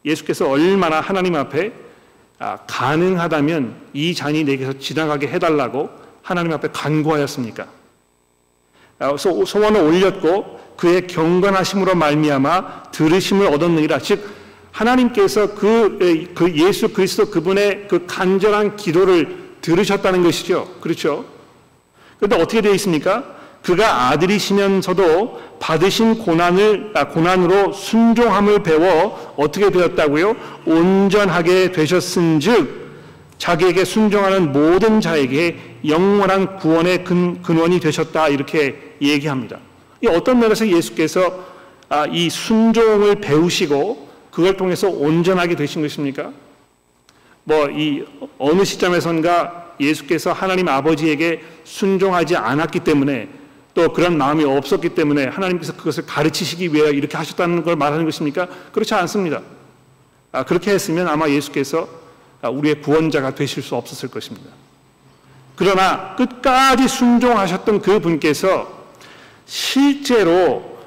예수께서 0.04 0.48
얼마나 0.48 1.00
하나님 1.00 1.36
앞에 1.36 1.72
아, 2.38 2.58
가능하다면 2.66 3.76
이 3.92 4.14
잔이 4.14 4.42
내게서 4.44 4.78
지나가게 4.78 5.28
해달라고 5.28 5.90
하나님 6.22 6.52
앞에 6.52 6.68
간구하였습니까? 6.72 7.68
아, 8.98 9.16
소원을 9.16 9.80
올렸고 9.80 10.60
그의 10.76 11.06
경건하심으로 11.06 11.94
말미암아 11.94 12.90
들으심을 12.90 13.46
얻었느니라. 13.46 13.98
즉 14.00 14.28
하나님께서 14.72 15.54
그, 15.54 16.32
그 16.34 16.52
예수 16.56 16.88
그리스도 16.88 17.26
그분의 17.30 17.86
그 17.88 18.06
간절한 18.06 18.76
기도를 18.76 19.42
들으셨다는 19.60 20.22
것이죠. 20.22 20.68
그렇죠? 20.80 21.24
그런데 22.18 22.36
어떻게 22.36 22.60
되어 22.60 22.72
있습니까? 22.74 23.41
그가 23.62 24.08
아들이시면서도 24.08 25.40
받으신 25.60 26.18
고난을 26.18 26.90
아, 26.94 27.08
고난으로 27.08 27.72
순종함을 27.72 28.62
배워 28.62 29.34
어떻게 29.36 29.70
되었다고요? 29.70 30.36
온전하게 30.66 31.70
되셨은즉 31.72 32.82
자기에게 33.38 33.84
순종하는 33.84 34.52
모든 34.52 35.00
자에게 35.00 35.56
영원한 35.86 36.56
구원의 36.58 37.04
근, 37.04 37.42
근원이 37.42 37.80
되셨다 37.80 38.28
이렇게 38.28 38.96
얘기합니다. 39.00 39.58
이 40.02 40.06
어떤 40.08 40.40
면에서 40.40 40.66
예수께서 40.66 41.44
아, 41.88 42.06
이 42.06 42.30
순종을 42.30 43.16
배우시고 43.16 44.08
그걸 44.30 44.56
통해서 44.56 44.88
온전하게 44.88 45.54
되신 45.56 45.82
것입니까? 45.82 46.32
뭐 47.44 47.68
이 47.70 48.04
어느 48.38 48.64
시점에선가 48.64 49.74
예수께서 49.80 50.32
하나님 50.32 50.68
아버지에게 50.68 51.42
순종하지 51.64 52.36
않았기 52.36 52.80
때문에 52.80 53.28
또 53.74 53.92
그런 53.92 54.18
마음이 54.18 54.44
없었기 54.44 54.90
때문에 54.90 55.26
하나님께서 55.26 55.74
그것을 55.74 56.04
가르치시기 56.06 56.74
위해 56.74 56.90
이렇게 56.90 57.16
하셨다는 57.16 57.64
걸 57.64 57.76
말하는 57.76 58.04
것입니까? 58.04 58.48
그렇지 58.72 58.94
않습니다. 58.94 59.40
아, 60.30 60.44
그렇게 60.44 60.72
했으면 60.72 61.08
아마 61.08 61.28
예수께서 61.28 61.88
아, 62.42 62.48
우리의 62.48 62.82
구원자가 62.82 63.34
되실 63.34 63.62
수 63.62 63.74
없었을 63.76 64.10
것입니다. 64.10 64.50
그러나 65.56 66.16
끝까지 66.16 66.88
순종하셨던 66.88 67.82
그 67.82 68.00
분께서 68.00 68.82
실제로 69.46 70.78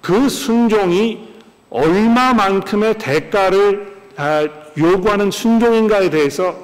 그 0.00 0.28
순종이 0.28 1.28
얼마만큼의 1.68 2.98
대가를 2.98 3.96
아, 4.16 4.46
요구하는 4.78 5.30
순종인가에 5.30 6.10
대해서 6.10 6.56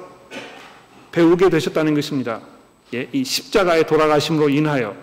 배우게 1.11 1.49
되셨다는 1.49 1.93
것입니다. 1.93 2.41
예, 2.93 3.07
이 3.11 3.23
십자가에 3.23 3.83
돌아가심으로 3.83 4.49
인하여 4.49 4.95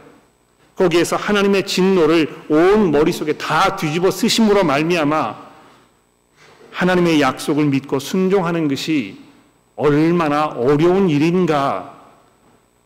거기에서 0.76 1.16
하나님의 1.16 1.66
진노를 1.66 2.34
온 2.48 2.90
머릿속에 2.90 3.34
다 3.34 3.76
뒤집어 3.76 4.10
쓰심으로 4.10 4.64
말미암아 4.64 5.44
하나님의 6.72 7.20
약속을 7.20 7.66
믿고 7.66 8.00
순종하는 8.00 8.66
것이 8.66 9.18
얼마나 9.76 10.46
어려운 10.46 11.08
일인가. 11.08 11.94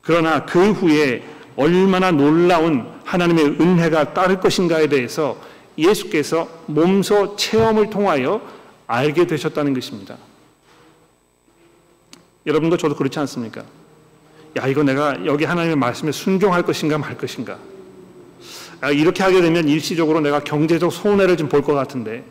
그러나 0.02 0.44
그 0.44 0.72
후에 0.72 1.22
얼마나 1.56 2.10
놀라운 2.10 2.86
하나님의 3.04 3.44
은혜가 3.60 4.12
따를 4.12 4.40
것인가에 4.40 4.86
대해서 4.88 5.38
예수께서 5.76 6.48
몸소 6.66 7.36
체험을 7.36 7.88
통하여 7.88 8.40
알게 8.86 9.26
되셨다는 9.26 9.74
것입니다. 9.74 10.16
여러분도 12.46 12.76
저도 12.76 12.94
그렇지 12.94 13.18
않습니까? 13.20 13.64
야, 14.58 14.66
이거 14.66 14.82
내가 14.82 15.24
여기 15.26 15.44
하나님의 15.44 15.76
말씀에 15.76 16.12
순종할 16.12 16.62
것인가 16.62 16.98
말 16.98 17.16
것인가? 17.16 17.58
아, 18.80 18.90
이렇게 18.90 19.22
하게 19.22 19.40
되면 19.40 19.68
일시적으로 19.68 20.20
내가 20.20 20.40
경제적 20.40 20.92
손해를 20.92 21.36
좀 21.36 21.48
볼 21.48 21.62
것 21.62 21.74
같은데, 21.74 22.24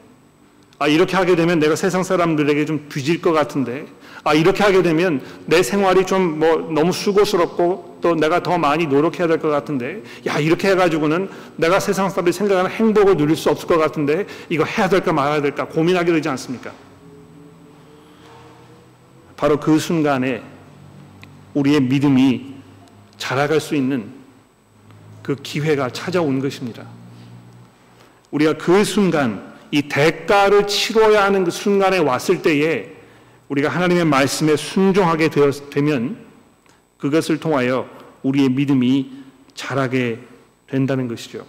아, 0.80 0.88
이렇게 0.88 1.16
하게 1.18 1.36
되면 1.36 1.60
내가 1.60 1.76
세상 1.76 2.04
사람들에게 2.04 2.66
좀 2.66 2.88
뒤질 2.88 3.22
것 3.22 3.32
같은데, 3.34 3.86
아, 4.24 4.34
이렇게 4.34 4.64
하게 4.64 4.82
되면 4.82 5.22
내 5.46 5.62
생활이 5.64 6.06
좀 6.06 6.40
뭐 6.40 6.70
너무 6.72 6.92
수고스럽고 6.94 7.98
또 8.02 8.16
내가 8.16 8.44
더 8.44 8.58
많이 8.58 8.86
노력해야 8.86 9.28
될 9.28 9.40
것 9.40 9.50
같은데, 9.50 10.04
야, 10.28 10.40
이렇게 10.40 10.70
해가지고는 10.70 11.30
내가 11.58 11.80
세상 11.80 12.10
사람들이 12.10 12.32
생각하는 12.34 12.70
행복을 12.72 13.18
누릴 13.18 13.36
수 13.36 13.50
없을 13.50 13.68
것 13.68 13.78
같은데, 13.78 14.26
이거 14.50 14.64
해야 14.64 14.88
될까 14.88 15.12
말아야 15.12 15.42
될까 15.42 15.66
고민하게 15.66 16.14
되지 16.14 16.30
않습니까? 16.30 16.72
바로 19.36 19.60
그 19.60 19.78
순간에 19.80 20.42
우리의 21.54 21.82
믿음이 21.82 22.54
자라갈 23.18 23.60
수 23.60 23.76
있는 23.76 24.17
그 25.28 25.36
기회가 25.36 25.90
찾아온 25.90 26.40
것입니다. 26.40 26.88
우리가 28.32 28.54
그 28.54 28.86
순간, 28.86 29.54
이 29.72 29.82
대가를 29.82 30.68
치러야 30.68 31.26
하는 31.26 31.44
그 31.44 31.52
순간에 31.52 31.98
왔을 31.98 32.42
때에 32.42 32.94
우리가 33.50 33.68
하나님의 33.68 34.06
말씀에 34.06 34.56
순종하게 34.56 35.30
되면 35.70 36.26
그것을 36.98 37.42
통하여 37.42 37.90
우리의 38.24 38.48
믿음이 38.48 39.12
자라게 39.54 40.20
된다는 40.66 41.10
것이죠. 41.10 41.46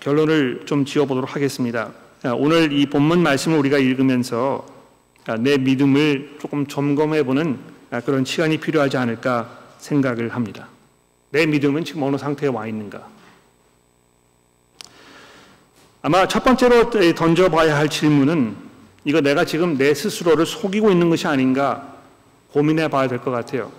결론을 0.00 0.62
좀 0.64 0.86
지어보도록 0.86 1.36
하겠습니다. 1.36 1.92
오늘 2.38 2.72
이 2.72 2.86
본문 2.86 3.22
말씀을 3.22 3.58
우리가 3.58 3.76
읽으면서 3.76 4.64
내 5.40 5.58
믿음을 5.58 6.38
조금 6.40 6.66
점검해 6.66 7.24
보는 7.24 7.58
그런 8.06 8.24
시간이 8.24 8.56
필요하지 8.56 8.96
않을까 8.96 9.58
생각을 9.76 10.30
합니다. 10.30 10.72
내 11.34 11.46
믿음은 11.46 11.84
지금 11.84 12.04
어느 12.04 12.16
상태에 12.16 12.48
와 12.48 12.64
있는가? 12.68 13.08
아마 16.00 16.28
첫 16.28 16.44
번째로 16.44 16.90
던져봐야 16.90 17.76
할 17.76 17.88
질문은 17.88 18.54
이거 19.04 19.20
내가 19.20 19.44
지금 19.44 19.76
내 19.76 19.94
스스로를 19.94 20.46
속이고 20.46 20.92
있는 20.92 21.10
것이 21.10 21.26
아닌가 21.26 21.96
고민해 22.52 22.86
봐야 22.86 23.08
될 23.08 23.18
것 23.18 23.32
같아요. 23.32 23.72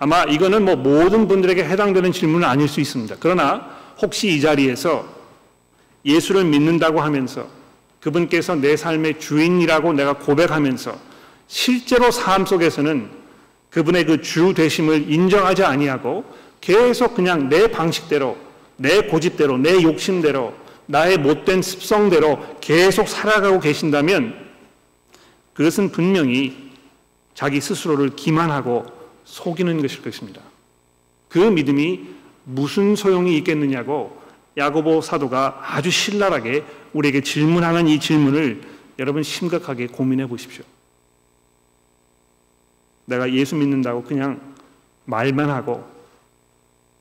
아마 0.00 0.24
이거는 0.24 0.64
뭐 0.64 0.74
모든 0.74 1.28
분들에게 1.28 1.62
해당되는 1.62 2.10
질문은 2.10 2.48
아닐 2.48 2.66
수 2.66 2.80
있습니다. 2.80 3.16
그러나 3.20 3.70
혹시 4.02 4.26
이 4.34 4.40
자리에서 4.40 5.06
예수를 6.04 6.44
믿는다고 6.44 7.00
하면서 7.00 7.46
그분께서 8.00 8.56
내 8.56 8.76
삶의 8.76 9.20
주인이라고 9.20 9.92
내가 9.92 10.14
고백하면서 10.14 10.98
실제로 11.46 12.10
삶 12.10 12.46
속에서는 12.46 13.10
그분의 13.70 14.06
그 14.06 14.22
주 14.22 14.54
되심을 14.54 15.12
인정하지 15.12 15.62
아니하고 15.62 16.24
계속 16.60 17.14
그냥 17.14 17.48
내 17.48 17.68
방식대로, 17.70 18.36
내 18.76 19.02
고집대로, 19.02 19.58
내 19.58 19.82
욕심대로, 19.82 20.54
나의 20.86 21.18
못된 21.18 21.62
습성대로 21.62 22.56
계속 22.60 23.08
살아가고 23.08 23.60
계신다면 23.60 24.34
그것은 25.54 25.90
분명히 25.90 26.70
자기 27.34 27.60
스스로를 27.60 28.16
기만하고 28.16 28.86
속이는 29.24 29.80
것일 29.80 30.02
것입니다. 30.02 30.42
그 31.28 31.38
믿음이 31.38 32.00
무슨 32.44 32.96
소용이 32.96 33.36
있겠느냐고 33.38 34.20
야고보 34.56 35.00
사도가 35.00 35.60
아주 35.62 35.90
신랄하게 35.90 36.64
우리에게 36.92 37.20
질문하는 37.20 37.86
이 37.86 38.00
질문을 38.00 38.62
여러분 38.98 39.22
심각하게 39.22 39.86
고민해 39.86 40.26
보십시오. 40.26 40.64
내가 43.04 43.32
예수 43.32 43.54
믿는다고 43.54 44.02
그냥 44.02 44.40
말만 45.04 45.50
하고 45.50 45.84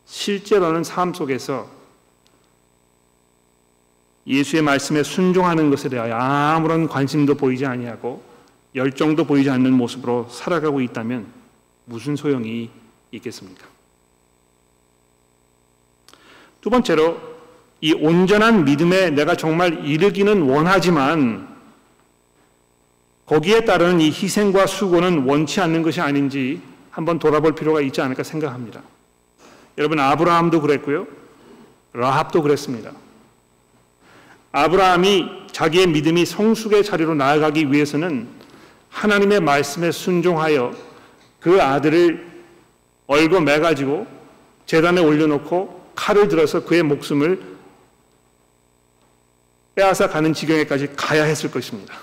실제로는 0.09 0.83
삶 0.83 1.13
속에서 1.13 1.69
예수의 4.25 4.63
말씀에 4.63 5.03
순종하는 5.03 5.69
것에 5.69 5.87
대하여 5.87 6.15
아무런 6.15 6.87
관심도 6.87 7.35
보이지 7.35 7.65
아니하고 7.65 8.23
열정도 8.73 9.25
보이지 9.25 9.49
않는 9.51 9.71
모습으로 9.71 10.27
살아가고 10.29 10.81
있다면 10.81 11.27
무슨 11.85 12.15
소용이 12.15 12.69
있겠습니까? 13.11 13.67
두 16.61 16.69
번째로 16.69 17.17
이 17.81 17.93
온전한 17.93 18.65
믿음에 18.65 19.11
내가 19.11 19.35
정말 19.35 19.85
이르기는 19.85 20.41
원하지만 20.41 21.47
거기에 23.25 23.63
따르는 23.63 24.01
이 24.01 24.07
희생과 24.07 24.65
수고는 24.65 25.25
원치 25.25 25.61
않는 25.61 25.83
것이 25.83 26.01
아닌지 26.01 26.61
한번 26.89 27.19
돌아볼 27.19 27.53
필요가 27.53 27.79
있지 27.79 28.01
않을까 28.01 28.23
생각합니다. 28.23 28.81
여러분 29.79 29.97
아브라함도 29.97 30.61
그랬고요. 30.61 31.07
라합도 31.93 32.43
그랬습니다. 32.43 32.91
아브라함이 34.51 35.47
자기의 35.53 35.87
믿음이 35.87 36.25
성숙의 36.25 36.83
자리로 36.83 37.15
나아가기 37.15 37.71
위해서는 37.71 38.27
하나님의 38.89 39.39
말씀에 39.39 39.91
순종하여 39.91 40.75
그 41.39 41.61
아들을 41.61 42.29
얼고 43.07 43.39
매가지고 43.39 44.05
재단에 44.65 45.01
올려놓고 45.01 45.93
칼을 45.95 46.27
들어서 46.27 46.65
그의 46.65 46.83
목숨을 46.83 47.41
빼앗아 49.75 50.09
가는 50.09 50.33
지경에까지 50.33 50.89
가야 50.97 51.23
했을 51.23 51.49
것입니다. 51.49 51.95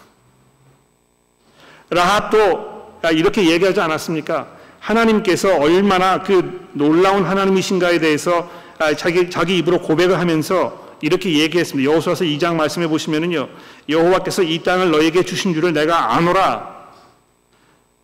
라합도 1.90 3.00
이렇게 3.12 3.50
얘기하지 3.50 3.80
않았습니까? 3.80 4.56
하나님께서 4.87 5.57
얼마나 5.59 6.22
그 6.22 6.68
놀라운 6.72 7.25
하나님이신가에 7.25 7.99
대해서 7.99 8.49
자기 8.96 9.29
자기 9.29 9.59
입으로 9.59 9.81
고백을 9.81 10.18
하면서 10.18 10.87
이렇게 11.01 11.38
얘기했습니다. 11.40 11.90
여호수아서 11.90 12.25
2장 12.25 12.55
말씀해 12.55 12.87
보시면은요. 12.87 13.49
여호와께서 13.88 14.42
이 14.44 14.62
땅을 14.62 14.92
너에게 14.92 15.25
주신 15.25 15.55
줄을 15.55 15.72
내가 15.72 16.14
아노라. 16.14 16.77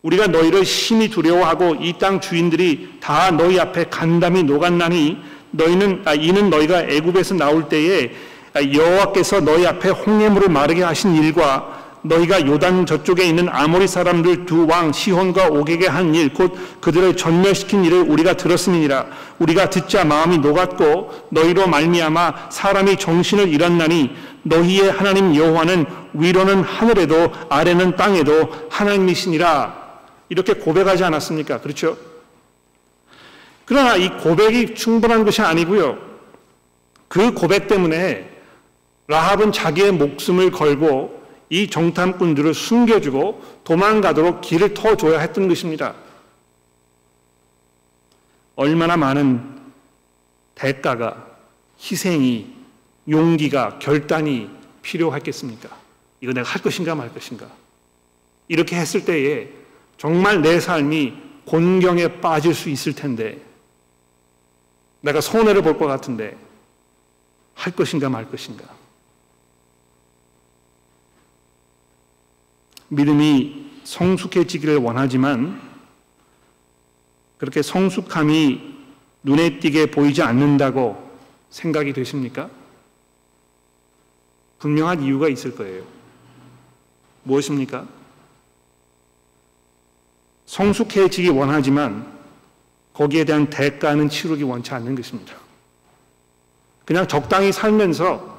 우리가 0.02 0.26
너희를 0.26 0.64
심히 0.64 1.08
두려워하고 1.08 1.76
이 1.76 1.92
땅 2.00 2.20
주인들이 2.20 2.94
다 3.00 3.30
너희 3.30 3.60
앞에 3.60 3.84
간담이 3.84 4.42
녹았나니 4.42 5.18
너희는 5.52 6.02
아, 6.04 6.14
이는 6.14 6.50
너희가 6.50 6.82
애굽에서 6.82 7.34
나올 7.36 7.68
때에 7.68 8.10
여호와께서 8.56 9.40
너희 9.42 9.64
앞에 9.66 9.90
홍해물을 9.90 10.48
마르게 10.48 10.82
하신 10.82 11.14
일과 11.14 11.81
너희가 12.02 12.44
요단 12.46 12.84
저쪽에 12.86 13.24
있는 13.24 13.48
아모리 13.48 13.86
사람들 13.86 14.44
두 14.46 14.66
왕 14.66 14.92
시혼과 14.92 15.48
오게게 15.48 15.86
한 15.86 16.14
일 16.14 16.34
곧 16.34 16.56
그들을 16.80 17.16
전멸시킨 17.16 17.84
일을 17.84 18.00
우리가 18.02 18.34
들었음이니라 18.36 19.06
우리가 19.38 19.70
듣자 19.70 20.04
마음이 20.04 20.38
녹았고 20.38 21.28
너희로 21.30 21.68
말미암아 21.68 22.50
사람이 22.50 22.96
정신을 22.96 23.48
잃었나니 23.48 24.10
너희의 24.42 24.90
하나님 24.90 25.34
여호와는 25.36 25.86
위로는 26.14 26.62
하늘에도 26.64 27.32
아래는 27.48 27.94
땅에도 27.96 28.50
하나님이시니라 28.70 29.80
이렇게 30.28 30.54
고백하지 30.54 31.04
않았습니까? 31.04 31.60
그렇죠? 31.60 31.96
그러나 33.64 33.94
이 33.96 34.08
고백이 34.18 34.74
충분한 34.74 35.24
것이 35.24 35.40
아니고요. 35.40 35.98
그 37.06 37.32
고백 37.32 37.68
때문에 37.68 38.28
라합은 39.06 39.52
자기의 39.52 39.92
목숨을 39.92 40.50
걸고 40.50 41.21
이 41.52 41.66
정탐꾼들을 41.66 42.54
숨겨주고 42.54 43.42
도망가도록 43.64 44.40
길을 44.40 44.72
터줘야 44.72 45.20
했던 45.20 45.48
것입니다. 45.48 45.94
얼마나 48.56 48.96
많은 48.96 49.60
대가가, 50.54 51.26
희생이, 51.78 52.50
용기가, 53.06 53.78
결단이 53.80 54.48
필요했겠습니까? 54.80 55.68
이거 56.22 56.32
내가 56.32 56.48
할 56.48 56.62
것인가 56.62 56.94
말 56.94 57.12
것인가? 57.12 57.46
이렇게 58.48 58.76
했을 58.76 59.04
때에 59.04 59.50
정말 59.98 60.40
내 60.40 60.58
삶이 60.58 61.12
곤경에 61.44 62.22
빠질 62.22 62.54
수 62.54 62.70
있을 62.70 62.94
텐데, 62.94 63.38
내가 65.02 65.20
손해를 65.20 65.60
볼 65.60 65.76
것 65.76 65.86
같은데, 65.86 66.34
할 67.52 67.74
것인가 67.74 68.08
말 68.08 68.30
것인가? 68.30 68.64
믿음이 72.92 73.70
성숙해지기를 73.84 74.76
원하지만 74.76 75.58
그렇게 77.38 77.62
성숙함이 77.62 78.60
눈에 79.22 79.58
띄게 79.60 79.90
보이지 79.90 80.22
않는다고 80.22 81.10
생각이 81.48 81.94
되십니까? 81.94 82.50
분명한 84.58 85.02
이유가 85.02 85.28
있을 85.28 85.56
거예요. 85.56 85.84
무엇입니까? 87.22 87.88
성숙해지기 90.44 91.30
원하지만 91.30 92.06
거기에 92.92 93.24
대한 93.24 93.48
대가는 93.48 94.06
치르기 94.10 94.42
원치 94.42 94.74
않는 94.74 94.94
것입니다. 94.94 95.34
그냥 96.84 97.08
적당히 97.08 97.52
살면서 97.52 98.38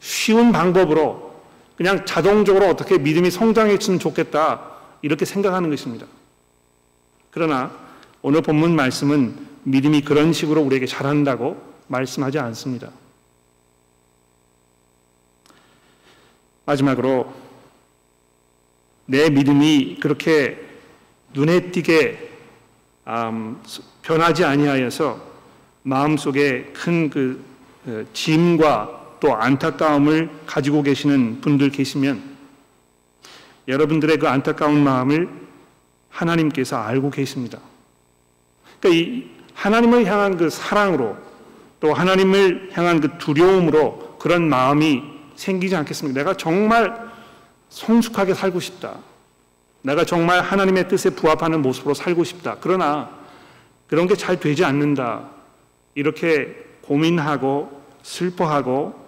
쉬운 0.00 0.50
방법으로 0.50 1.31
그냥 1.76 2.04
자동적으로 2.04 2.66
어떻게 2.66 2.98
믿음이 2.98 3.30
성장했으면 3.30 3.98
좋겠다 3.98 4.72
이렇게 5.02 5.24
생각하는 5.24 5.70
것입니다. 5.70 6.06
그러나 7.30 7.72
오늘 8.20 8.42
본문 8.42 8.76
말씀은 8.76 9.46
믿음이 9.64 10.02
그런 10.02 10.32
식으로 10.32 10.60
우리에게 10.62 10.86
자란다고 10.86 11.60
말씀하지 11.88 12.38
않습니다. 12.38 12.90
마지막으로 16.64 17.32
내 19.06 19.30
믿음이 19.30 19.98
그렇게 20.00 20.60
눈에 21.34 21.70
띄게 21.72 22.30
음, 23.08 23.60
변하지 24.02 24.44
아니하여서 24.44 25.20
마음속에 25.82 26.72
큰그 26.72 27.44
어, 27.86 28.04
짐과 28.12 29.01
또 29.22 29.36
안타까움을 29.36 30.30
가지고 30.46 30.82
계시는 30.82 31.42
분들 31.42 31.70
계시면 31.70 32.20
여러분들의 33.68 34.16
그 34.16 34.26
안타까운 34.26 34.82
마음을 34.82 35.28
하나님께서 36.10 36.76
알고 36.76 37.10
계십니다. 37.10 37.60
그러니까 38.80 39.00
이 39.00 39.30
하나님을 39.54 40.06
향한 40.06 40.36
그 40.36 40.50
사랑으로 40.50 41.16
또 41.78 41.94
하나님을 41.94 42.70
향한 42.72 43.00
그 43.00 43.16
두려움으로 43.18 44.16
그런 44.18 44.48
마음이 44.48 45.04
생기지 45.36 45.76
않겠습니까? 45.76 46.18
내가 46.18 46.36
정말 46.36 47.08
성숙하게 47.68 48.34
살고 48.34 48.58
싶다. 48.58 48.96
내가 49.82 50.04
정말 50.04 50.40
하나님의 50.40 50.88
뜻에 50.88 51.10
부합하는 51.10 51.62
모습으로 51.62 51.94
살고 51.94 52.24
싶다. 52.24 52.56
그러나 52.60 53.08
그런 53.86 54.08
게 54.08 54.16
잘 54.16 54.40
되지 54.40 54.64
않는다. 54.64 55.28
이렇게 55.94 56.56
고민하고 56.82 57.82
슬퍼하고 58.02 59.01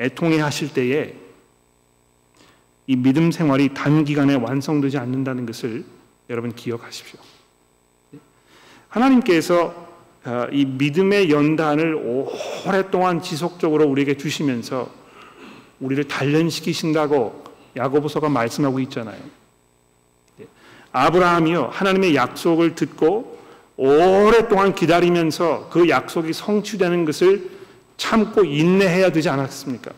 애통해 0.00 0.40
하실 0.40 0.72
때에 0.72 1.14
이 2.86 2.96
믿음 2.96 3.30
생활이 3.30 3.72
단기간에 3.74 4.34
완성되지 4.34 4.98
않는다는 4.98 5.46
것을 5.46 5.84
여러분 6.28 6.52
기억하십시오. 6.54 7.20
하나님께서 8.88 9.88
어, 10.24 10.46
이 10.52 10.64
믿음의 10.64 11.30
연단을 11.30 11.94
오랫동안 12.66 13.22
지속적으로 13.22 13.86
우리에게 13.86 14.16
주시면서 14.16 14.90
우리를 15.78 16.08
단련시키신다고 16.08 17.44
야고보서가 17.76 18.28
말씀하고 18.28 18.80
있잖아요. 18.80 19.18
예. 20.40 20.46
아브라함이요 20.92 21.70
하나님의 21.72 22.14
약속을 22.14 22.74
듣고 22.74 23.38
오랫동안 23.76 24.74
기다리면서 24.74 25.68
그 25.70 25.88
약속이 25.88 26.32
성취되는 26.32 27.04
것을 27.06 27.59
참고 28.00 28.42
인내해야 28.42 29.12
되지 29.12 29.28
않았습니까? 29.28 29.90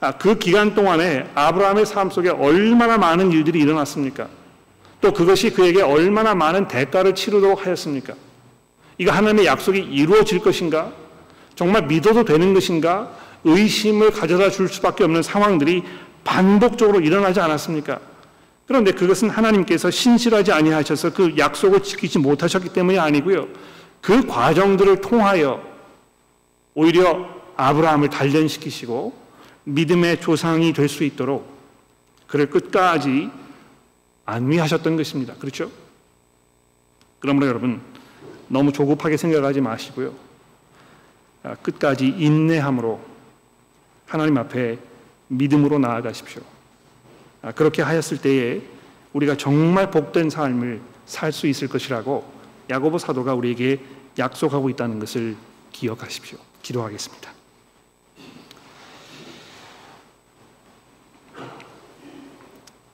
아, 0.00 0.12
그 0.12 0.38
기간 0.38 0.74
동안에 0.74 1.28
아브라함의 1.34 1.84
삶 1.84 2.08
속에 2.08 2.30
얼마나 2.30 2.96
많은 2.96 3.32
일들이 3.32 3.60
일어났습니까? 3.60 4.28
또 5.02 5.12
그것이 5.12 5.50
그에게 5.50 5.82
얼마나 5.82 6.34
많은 6.34 6.68
대가를 6.68 7.14
치르도록 7.14 7.66
하였습니까? 7.66 8.14
이거 8.96 9.12
하나님의 9.12 9.44
약속이 9.44 9.78
이루어질 9.78 10.38
것인가? 10.38 10.90
정말 11.54 11.86
믿어도 11.86 12.24
되는 12.24 12.54
것인가? 12.54 13.10
의심을 13.44 14.10
가져다 14.10 14.48
줄 14.48 14.66
수밖에 14.66 15.04
없는 15.04 15.22
상황들이 15.22 15.84
반복적으로 16.24 17.00
일어나지 17.00 17.40
않았습니까? 17.40 18.00
그런데 18.66 18.92
그것은 18.92 19.28
하나님께서 19.28 19.90
신실하지 19.90 20.52
아니하셔서 20.52 21.12
그 21.12 21.34
약속을 21.36 21.82
지키지 21.82 22.20
못하셨기 22.20 22.70
때문이 22.70 22.98
아니고요. 22.98 23.48
그 24.00 24.26
과정들을 24.26 25.02
통하여 25.02 25.67
오히려 26.78 27.28
아브라함을 27.56 28.08
단련시키시고 28.08 29.12
믿음의 29.64 30.20
조상이 30.20 30.72
될 30.72 30.88
수 30.88 31.02
있도록 31.02 31.44
그를 32.28 32.48
끝까지 32.48 33.30
안위하셨던 34.24 34.96
것입니다. 34.96 35.34
그렇죠? 35.34 35.72
그러므로 37.18 37.48
여러분 37.48 37.80
너무 38.46 38.72
조급하게 38.72 39.16
생각하지 39.16 39.60
마시고요. 39.60 40.14
아, 41.42 41.56
끝까지 41.56 42.06
인내함으로 42.06 43.00
하나님 44.06 44.38
앞에 44.38 44.78
믿음으로 45.26 45.80
나아가십시오. 45.80 46.42
아, 47.42 47.50
그렇게 47.50 47.82
하였을 47.82 48.18
때에 48.18 48.62
우리가 49.14 49.36
정말 49.36 49.90
복된 49.90 50.30
삶을 50.30 50.80
살 51.06 51.32
수 51.32 51.48
있을 51.48 51.66
것이라고 51.66 52.24
야고보 52.70 52.98
사도가 52.98 53.34
우리에게 53.34 53.80
약속하고 54.16 54.70
있다는 54.70 55.00
것을 55.00 55.34
기억하십시오. 55.72 56.38
기도하겠습니다. 56.68 57.32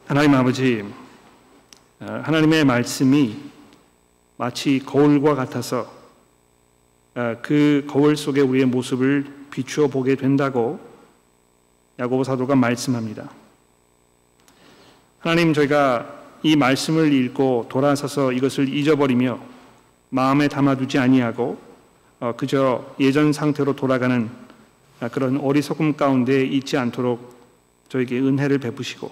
하나님 0.07 0.35
아버지, 0.35 0.85
어, 2.01 2.23
하나님의 2.25 2.65
말씀이 2.65 3.37
마치 4.37 4.79
거울과 4.85 5.35
같아서 5.35 5.93
어, 7.17 7.37
그 7.43 7.85
거울 7.91 8.17
속에 8.17 8.41
우리의 8.43 8.67
모습을 8.67 9.27
비추어 9.51 9.89
보게 9.89 10.15
된다고 10.15 10.79
야고보 11.99 12.23
사도가 12.23 12.55
말씀합니다. 12.55 13.31
하나님 15.19 15.53
저희가 15.53 16.23
이 16.43 16.55
말씀을 16.55 17.13
읽고 17.13 17.67
돌아서서 17.69 18.33
이것을 18.33 18.69
잊어버리며 18.69 19.41
마음에 20.11 20.47
담아두지 20.47 20.99
아니하고 20.99 21.53
어, 21.53 21.74
그저 22.37 22.95
예전 23.01 23.33
상태로 23.33 23.77
돌아가는 23.77 24.31
그런 25.13 25.39
어리석음 25.39 25.97
가운데 25.97 26.45
있지 26.45 26.77
않도록 26.77 27.35
저에게 27.89 28.19
은혜를 28.19 28.59
베푸시고 28.59 29.11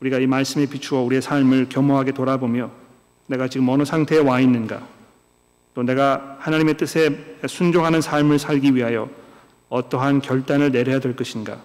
우리가 0.00 0.18
이 0.18 0.26
말씀에 0.26 0.66
비추어 0.66 1.00
우리의 1.02 1.22
삶을 1.22 1.68
겸허하게 1.68 2.12
돌아보며 2.12 2.70
내가 3.26 3.48
지금 3.48 3.68
어느 3.68 3.84
상태에 3.84 4.18
와 4.18 4.40
있는가 4.40 4.86
또 5.74 5.82
내가 5.82 6.36
하나님의 6.40 6.76
뜻에 6.76 7.38
순종하는 7.46 8.00
삶을 8.00 8.38
살기 8.38 8.74
위하여 8.74 9.08
어떠한 9.68 10.20
결단을 10.20 10.72
내려야 10.72 11.00
될 11.00 11.16
것인가 11.16 11.62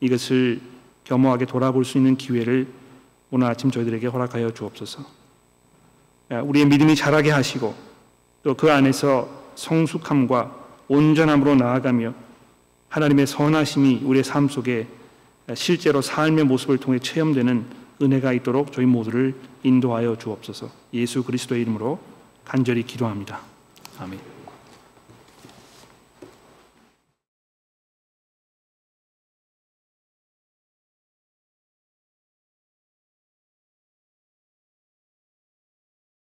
이것을 0.00 0.60
겸허하게 1.04 1.46
돌아볼 1.46 1.84
수 1.84 1.98
있는 1.98 2.16
기회를 2.16 2.66
오늘 3.30 3.46
아침 3.46 3.70
저희들에게 3.70 4.06
허락하여 4.08 4.52
주옵소서. 4.52 5.04
우리의 6.30 6.66
믿음이 6.66 6.96
자라게 6.96 7.30
하시고 7.30 7.74
또 8.42 8.54
그 8.54 8.70
안에서 8.70 9.39
성숙함과 9.60 10.56
온전함으로 10.88 11.54
나아가며 11.54 12.14
하나님의 12.88 13.26
선하심이 13.26 14.00
우리의 14.04 14.24
삶 14.24 14.48
속에 14.48 14.88
실제로 15.54 16.00
삶의 16.00 16.44
모습을 16.44 16.78
통해 16.78 16.98
체험되는 16.98 17.66
은혜가 18.02 18.32
있도록 18.32 18.72
저희 18.72 18.86
모두를 18.86 19.34
인도하여 19.62 20.16
주옵소서. 20.16 20.70
예수 20.94 21.22
그리스도의 21.22 21.60
이름으로 21.62 21.98
간절히 22.44 22.82
기도합니다. 22.82 23.40
아멘. 23.98 24.29